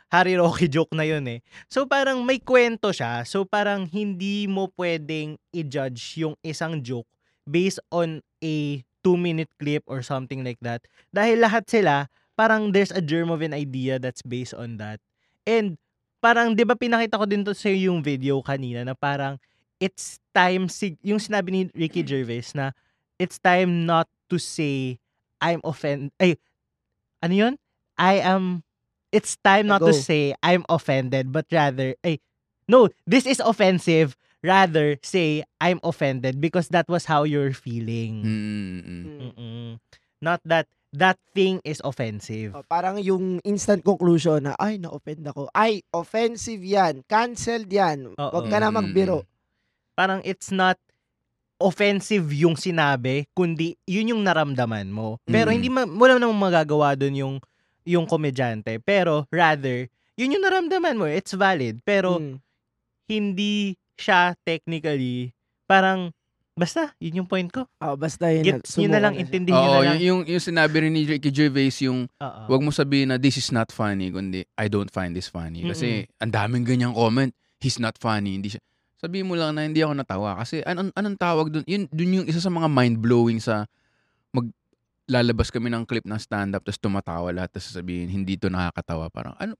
[0.07, 1.39] Harry Roque joke na yun eh.
[1.67, 7.07] So parang may kwento siya, so parang hindi mo pwedeng i-judge yung isang joke
[7.45, 10.83] based on a two-minute clip or something like that.
[11.11, 14.99] Dahil lahat sila, parang there's a germ of an idea that's based on that.
[15.47, 15.79] And
[16.19, 19.39] parang, di ba pinakita ko din to sa yung video kanina na parang
[19.79, 22.73] it's time, sig- yung sinabi ni Ricky Gervais na
[23.19, 24.99] it's time not to say
[25.41, 26.13] I'm offended.
[26.19, 26.37] Ay,
[27.21, 27.53] ano yun?
[27.97, 28.63] I am,
[29.11, 30.01] it's time not to Go.
[30.05, 32.19] say I'm offended, but rather, ay,
[32.67, 34.15] no, this is offensive.
[34.45, 38.21] Rather say I'm offended because that was how you're feeling.
[38.21, 39.01] Mm, mm, mm.
[39.01, 39.19] Mm.
[39.33, 39.69] Mm-mm.
[40.21, 42.53] Not that that thing is offensive.
[42.53, 45.49] Oh, parang yung instant conclusion na, ay, na-offend ako.
[45.51, 47.01] Ay, offensive yan.
[47.09, 48.13] Canceled yan.
[48.13, 49.25] Huwag ka na Mm, magbiro.
[49.97, 50.77] Parang it's not
[51.57, 55.17] offensive yung sinabi, kundi yun yung naramdaman mo.
[55.23, 55.55] Pero Mm.
[55.55, 57.35] hindi ma- wala namang magagawa dun yung
[57.87, 58.77] yung komedyante.
[58.79, 61.07] Pero rather, yun yung naramdaman mo.
[61.07, 61.79] It's valid.
[61.81, 62.35] Pero Mm.
[63.07, 65.31] hindi siya technically
[65.63, 66.11] parang
[66.53, 67.63] basta yun yung point ko.
[67.79, 68.43] Oh, basta yun.
[68.43, 69.95] Gets yun na lang intindihin Oo, na lang.
[69.95, 72.41] yung, yung, yung sinabi rin ni Ricky Gervais, yung Oo.
[72.49, 75.63] wag mo sabihin na this is not funny, kundi I don't find this funny.
[75.63, 78.61] Kasi ang daming ganyang comment, he's not funny, hindi siya.
[78.97, 80.37] Sabihin mo lang na hindi ako natawa.
[80.37, 81.61] Kasi an- an- anong tawag dun?
[81.63, 83.69] Yun, dun yung isa sa mga mind-blowing sa
[84.31, 84.49] mag
[85.07, 89.37] lalabas kami ng clip ng stand-up tapos tumatawa lahat tapos sasabihin hindi to nakakatawa parang
[89.37, 89.55] ano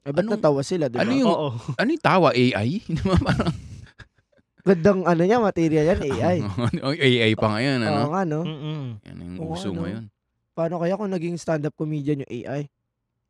[0.00, 1.04] Eh, ba't Anong- natawa sila, di ba?
[1.04, 1.48] ano yung- Oo.
[1.74, 3.18] ano yung tawa AI Di ba?
[3.18, 3.52] parang
[4.60, 6.36] Gandang ano niya, material yan, AI.
[6.80, 8.40] Oh, AI pa ngayon ano Oo nga, no?
[8.42, 8.84] Mm-mm.
[9.02, 9.80] yan yung Oo, uso ano?
[9.84, 10.04] ngayon
[10.52, 12.72] Paano kaya kung naging stand-up comedian yung AI?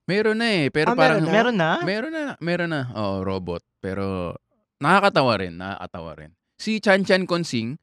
[0.04, 1.32] meron na eh pero Ah, parang meron na?
[1.34, 1.70] Meron na?
[1.82, 2.82] Meron na, meron na.
[2.92, 3.60] Oo, robot.
[3.78, 4.32] Pero
[4.78, 6.30] nakakatawa rin, nakakatawa rin.
[6.58, 7.78] Si Chan Chan Konsing,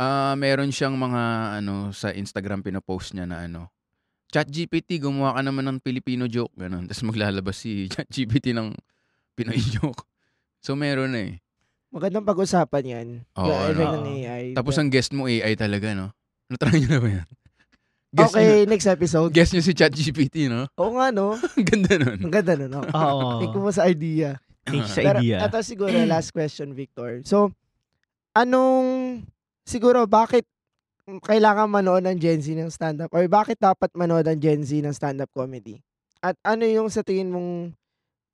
[0.00, 1.22] ah meron siyang mga
[1.60, 3.74] ano sa Instagram pinopost niya na ano,
[4.34, 6.90] Chat GPT, gumawa ka naman ng Filipino joke, ganun.
[6.90, 8.74] Tapos maglalabas si Chat GPT ng
[9.38, 10.02] Pinoy joke.
[10.58, 11.34] So meron na eh.
[11.94, 13.08] Magandang pag-usapan yan.
[13.38, 14.02] Oo, effect ano?
[14.02, 14.44] ng AI.
[14.58, 16.10] Tapos ang guest mo AI talaga, no?
[16.50, 17.28] Natry niyo na ba yan?
[18.14, 19.30] Guest okay, next episode.
[19.30, 20.70] Niyo, guest niyo si Chat GPT, no?
[20.78, 21.34] Oo nga, no?
[21.34, 22.18] Ang ganda nun.
[22.22, 22.82] Ang ganda nun, no?
[22.86, 23.42] Oo.
[23.42, 24.38] Think mo sa idea.
[24.68, 25.38] Change sa Pero idea.
[25.44, 27.20] ito siguro, last question, Victor.
[27.24, 27.52] So,
[28.32, 29.22] anong,
[29.64, 30.48] siguro, bakit
[31.04, 33.12] kailangan manood ng Gen Z ng stand-up?
[33.12, 35.84] Or bakit dapat manood ng Gen Z ng stand-up comedy?
[36.24, 37.76] At ano yung sa tingin mong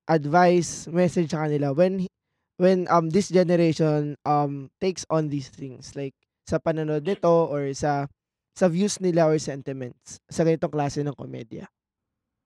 [0.07, 2.07] advice, message sa kanila when
[2.61, 6.14] when um this generation um takes on these things like
[6.47, 8.07] sa panonood nito or sa
[8.55, 11.66] sa views nila or sentiments sa ganitong klase ng komedya.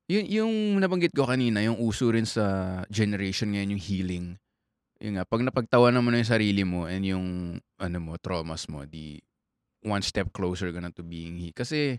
[0.05, 4.27] Yun, yung nabanggit ko kanina, yung uso rin sa generation ngayon, yung healing.
[5.01, 7.27] Yung nga, pag napagtawanan mo na yung sarili mo and yung
[7.81, 9.17] ano mo, traumas mo, di
[9.81, 11.57] one step closer ka na to being he.
[11.57, 11.97] Kasi,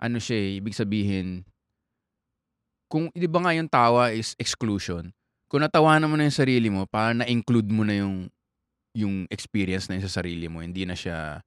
[0.00, 1.48] ano siya eh, ibig sabihin,
[2.92, 5.08] kung, di ba nga yung tawa is exclusion,
[5.48, 8.28] kung natawanan mo na yung sarili mo, para na-include mo na yung
[8.90, 10.60] yung experience na yun sa sarili mo.
[10.66, 11.38] Hindi na siya,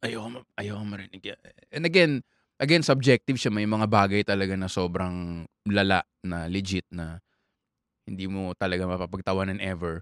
[0.00, 1.20] ayoko, ayoko marinig.
[1.20, 2.24] yan." And again,
[2.64, 3.52] again, subjective siya.
[3.52, 7.20] May mga bagay talaga na sobrang lala, na legit, na
[8.08, 10.00] hindi mo talaga mapapagtawanan ever.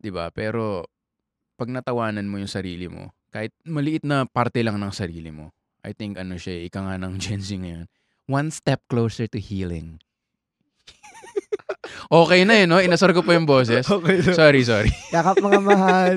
[0.00, 0.88] 'Di ba Pero,
[1.56, 5.52] pag natawanan mo yung sarili mo, kahit maliit na parte lang ng sarili mo,
[5.84, 7.86] I think ano siya, eh, ika nga ng Gen Z ngayon,
[8.28, 10.00] one step closer to healing.
[12.12, 12.80] okay na eh, no?
[12.80, 13.86] Inasar ko po yung boses.
[13.96, 14.20] Okay.
[14.34, 14.92] Sorry, sorry.
[15.14, 16.16] Yakap mga mahal.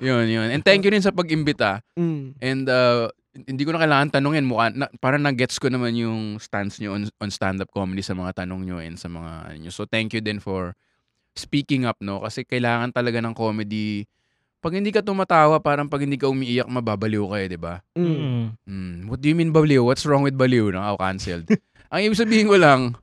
[0.00, 0.48] Yun, yun.
[0.52, 1.80] And thank you rin sa pag-imbita.
[1.96, 2.36] Mm.
[2.36, 3.08] And uh,
[3.44, 4.48] hindi ko na kailangan tanungin.
[4.48, 8.44] Mukha, na, parang na-gets ko naman yung stance nyo on, on stand-up comedy sa mga
[8.44, 9.72] tanong nyo and sa mga ano nyo.
[9.74, 10.72] So thank you din for
[11.36, 12.24] speaking up, no?
[12.24, 14.08] Kasi kailangan talaga ng comedy.
[14.64, 17.84] Pag hindi ka tumatawa, parang pag hindi ka umiiyak, mababaliw ka eh, di ba?
[17.92, 18.56] Mm.
[18.64, 18.96] Mm.
[19.12, 19.84] What do you mean baliw?
[19.84, 20.72] What's wrong with baliw?
[20.72, 20.80] No?
[20.80, 21.46] Ako cancelled.
[21.92, 22.96] Ang ibig sabihin ko lang,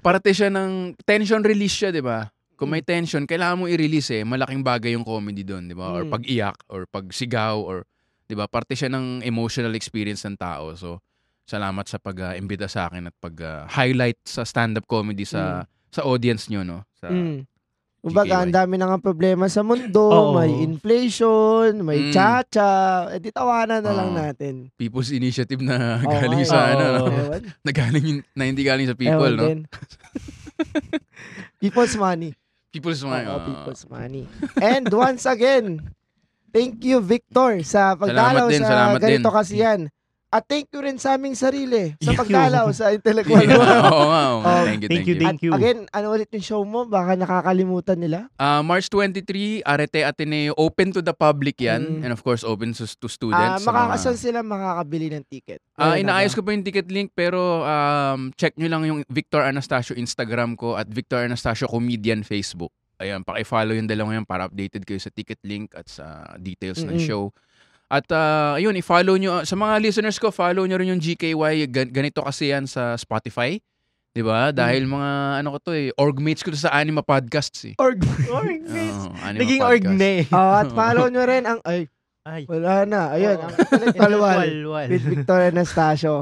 [0.00, 2.30] parte siya ng tension release siya, di ba?
[2.58, 4.22] Kung may tension, kailangan mo i-release eh.
[4.26, 5.92] Malaking bagay yung comedy doon, di ba?
[5.92, 6.10] Or Mm.
[6.14, 7.84] pag-iyak, or pag-sigaw, or,
[8.28, 8.44] di ba?
[8.44, 10.76] Parte siya ng emotional experience ng tao.
[10.76, 11.00] So,
[11.42, 16.84] salamat sa pag-imbita sa akin at pag-highlight sa stand-up comedy sa sa audience nyo, no?
[16.94, 17.48] Sa, Mm.
[17.98, 20.30] Kumbaga, ang dami na nga problema sa mundo, Oo.
[20.30, 22.12] may inflation, may Mm.
[22.14, 22.70] chacha,
[23.10, 24.16] eh di tawanan na lang Oo.
[24.16, 24.54] natin.
[24.76, 26.70] People's Initiative na Oo galing sa, Oo.
[26.70, 27.04] ano, no?
[27.10, 27.42] Ewan.
[27.66, 29.42] na galing, yun- na hindi galing sa people, Ewan no?
[29.42, 29.58] din.
[31.60, 32.30] People's money.
[32.70, 33.26] People's money.
[33.26, 33.46] Oo, oo.
[33.46, 34.24] people's money.
[34.56, 35.90] And once again,
[36.48, 39.36] thank you Victor sa pagdalaw Salamat din, sa salamat ganito din.
[39.36, 39.80] kasi yan.
[40.28, 42.20] At thank you rin sa aming sarili sa Thank you.
[42.20, 43.56] pagdalaw sa intellectual Yeah,
[43.88, 44.54] oo nga, oo nga.
[44.60, 45.50] Um, Thank you, Thank you, At thank you.
[45.56, 46.84] again, ano ulit yung show mo?
[46.84, 48.28] Baka nakakalimutan nila.
[48.36, 49.24] Ah, March 23,
[49.64, 50.52] Arete Ateneo.
[50.52, 51.80] Open to the public yan.
[51.80, 52.00] Mm.
[52.04, 53.64] And of course, open to, to Ah, students.
[53.64, 55.64] sa makakasan mga- sila makakabili ng ticket.
[55.72, 56.36] Ah, na inaayos ba?
[56.36, 60.76] ko pa yung ticket link pero um, check nyo lang yung Victor Anastasio Instagram ko
[60.76, 62.68] at Victor Anastasio Comedian Facebook.
[62.98, 66.98] Ayan, paki-follow yung dalawa yan para updated kayo sa ticket link at sa details ng
[66.98, 67.06] Mm-mm.
[67.06, 67.30] show.
[67.86, 69.42] At ah, ayun, i-follow nyo.
[69.42, 71.64] Sa mga listeners ko, follow nyo rin yung GKY.
[71.66, 73.56] Gan- ganito kasi yan sa Spotify.
[74.10, 74.50] 'Di ba?
[74.50, 74.92] Dahil Mm.
[74.92, 77.78] mga ano ko to eh, orgmates ko to sa Anima Podcasts eh.
[77.78, 78.02] Org.
[78.34, 79.70] Org, Oo, Anima Naging Podcast.
[79.70, 80.22] org na eh.
[80.28, 81.60] Oh, at follow nyo rin ang...
[81.62, 81.86] Ay,
[82.26, 82.42] Ay.
[82.44, 83.00] wala na.
[83.14, 83.44] Ayun, Oo.
[83.46, 84.40] ang intellectual
[84.90, 86.14] with Victor Anastasio.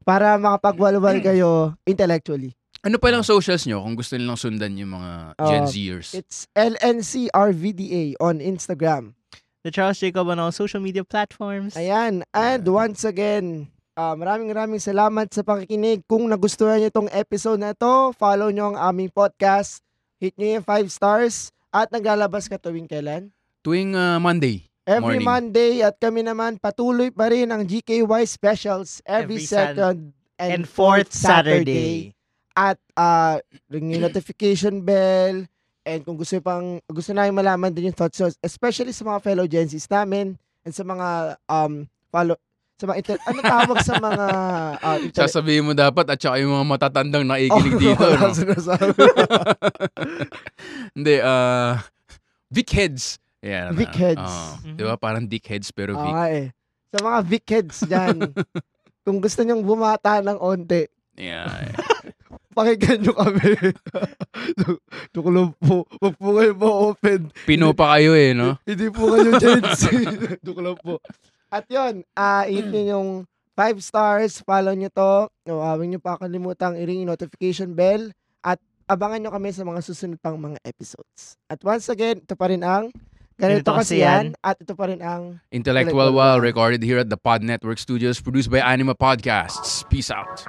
[0.00, 1.50] Para makapagwalwal kayo
[1.84, 2.54] intellectually.
[2.80, 6.16] Ano pa lang socials nyo kung gusto nilang sundan yung mga Gen Uh, Zers?
[6.16, 9.12] It's LNCRVDA on Instagram.
[9.60, 11.76] The Charles Jacob on all social media platforms.
[11.76, 12.24] Ayan.
[12.32, 13.68] And once again,
[14.00, 16.08] ah, maraming maraming salamat sa pakikinig.
[16.08, 19.84] Kung nagustuhan niyo itong episode na to, follow niyo ang aming podcast.
[20.16, 21.52] Hit niyo yung 5 stars.
[21.68, 23.28] At naglalabas ka tuwing kailan?
[23.60, 24.64] Tuwing ah, Monday.
[24.88, 25.52] Every Morning.
[25.52, 30.62] Monday at kami naman patuloy pa rin ang GKY specials every, Every second and, and
[30.64, 32.16] fourth Saturday.
[32.52, 33.40] At uh,
[33.70, 35.46] ring yung notification bell.
[35.80, 39.46] And kung gusto pang gusto namin malaman din yung thoughts, so, especially sa mga fellow
[39.48, 42.36] Gen Zs namin and sa mga um follow
[42.76, 44.26] sa mga inter- ano tawag sa mga
[44.76, 47.96] uh, inter- Sasabihin mo dapat at saka yung mga matatandang nakikinig dito.
[48.04, 48.32] wala no?
[48.32, 48.96] sinasabi.
[50.96, 51.76] Hindi, uh,
[52.48, 53.20] Vic Heads.
[53.40, 54.32] Yan, Vic ah, Heads.
[54.32, 54.52] oo.
[54.64, 54.76] Mhm.
[54.76, 54.96] Di ba?
[55.00, 56.12] Parang Dick Heads pero Vic.
[56.28, 56.46] eh.
[56.90, 58.16] Sa mga Vic heads dyan,
[59.06, 60.90] kung gusto nyong bumata ng onte,
[61.20, 61.76] Yeah.
[62.60, 63.50] Pakinggan nyo kami.
[65.36, 65.76] Lang po.
[65.88, 67.20] Huwag po kayo ma-open.
[67.48, 68.60] Pino pa kayo eh, no?
[68.68, 69.82] Hindi po kayo Gen Z.
[70.64, 71.00] Lang po.
[71.50, 73.08] At yun, uh, hit nyo yung
[73.58, 75.12] 5 stars, follow nyo to.
[75.48, 78.12] No, uh, huwag nyo pa kalimutang i-ring yung notification bell.
[78.44, 81.40] At abangan nyo kami sa mga susunod pang mga episodes.
[81.50, 82.92] At once again, ito pa rin ang
[83.40, 84.36] Ganito, Ganito kasi yan.
[84.36, 84.44] yan.
[84.44, 86.44] At ito pa rin ang Intellectual Wow.
[86.44, 89.80] recorded here at the Pod Network Studios produced by Anima Podcasts.
[89.88, 90.44] Peace out.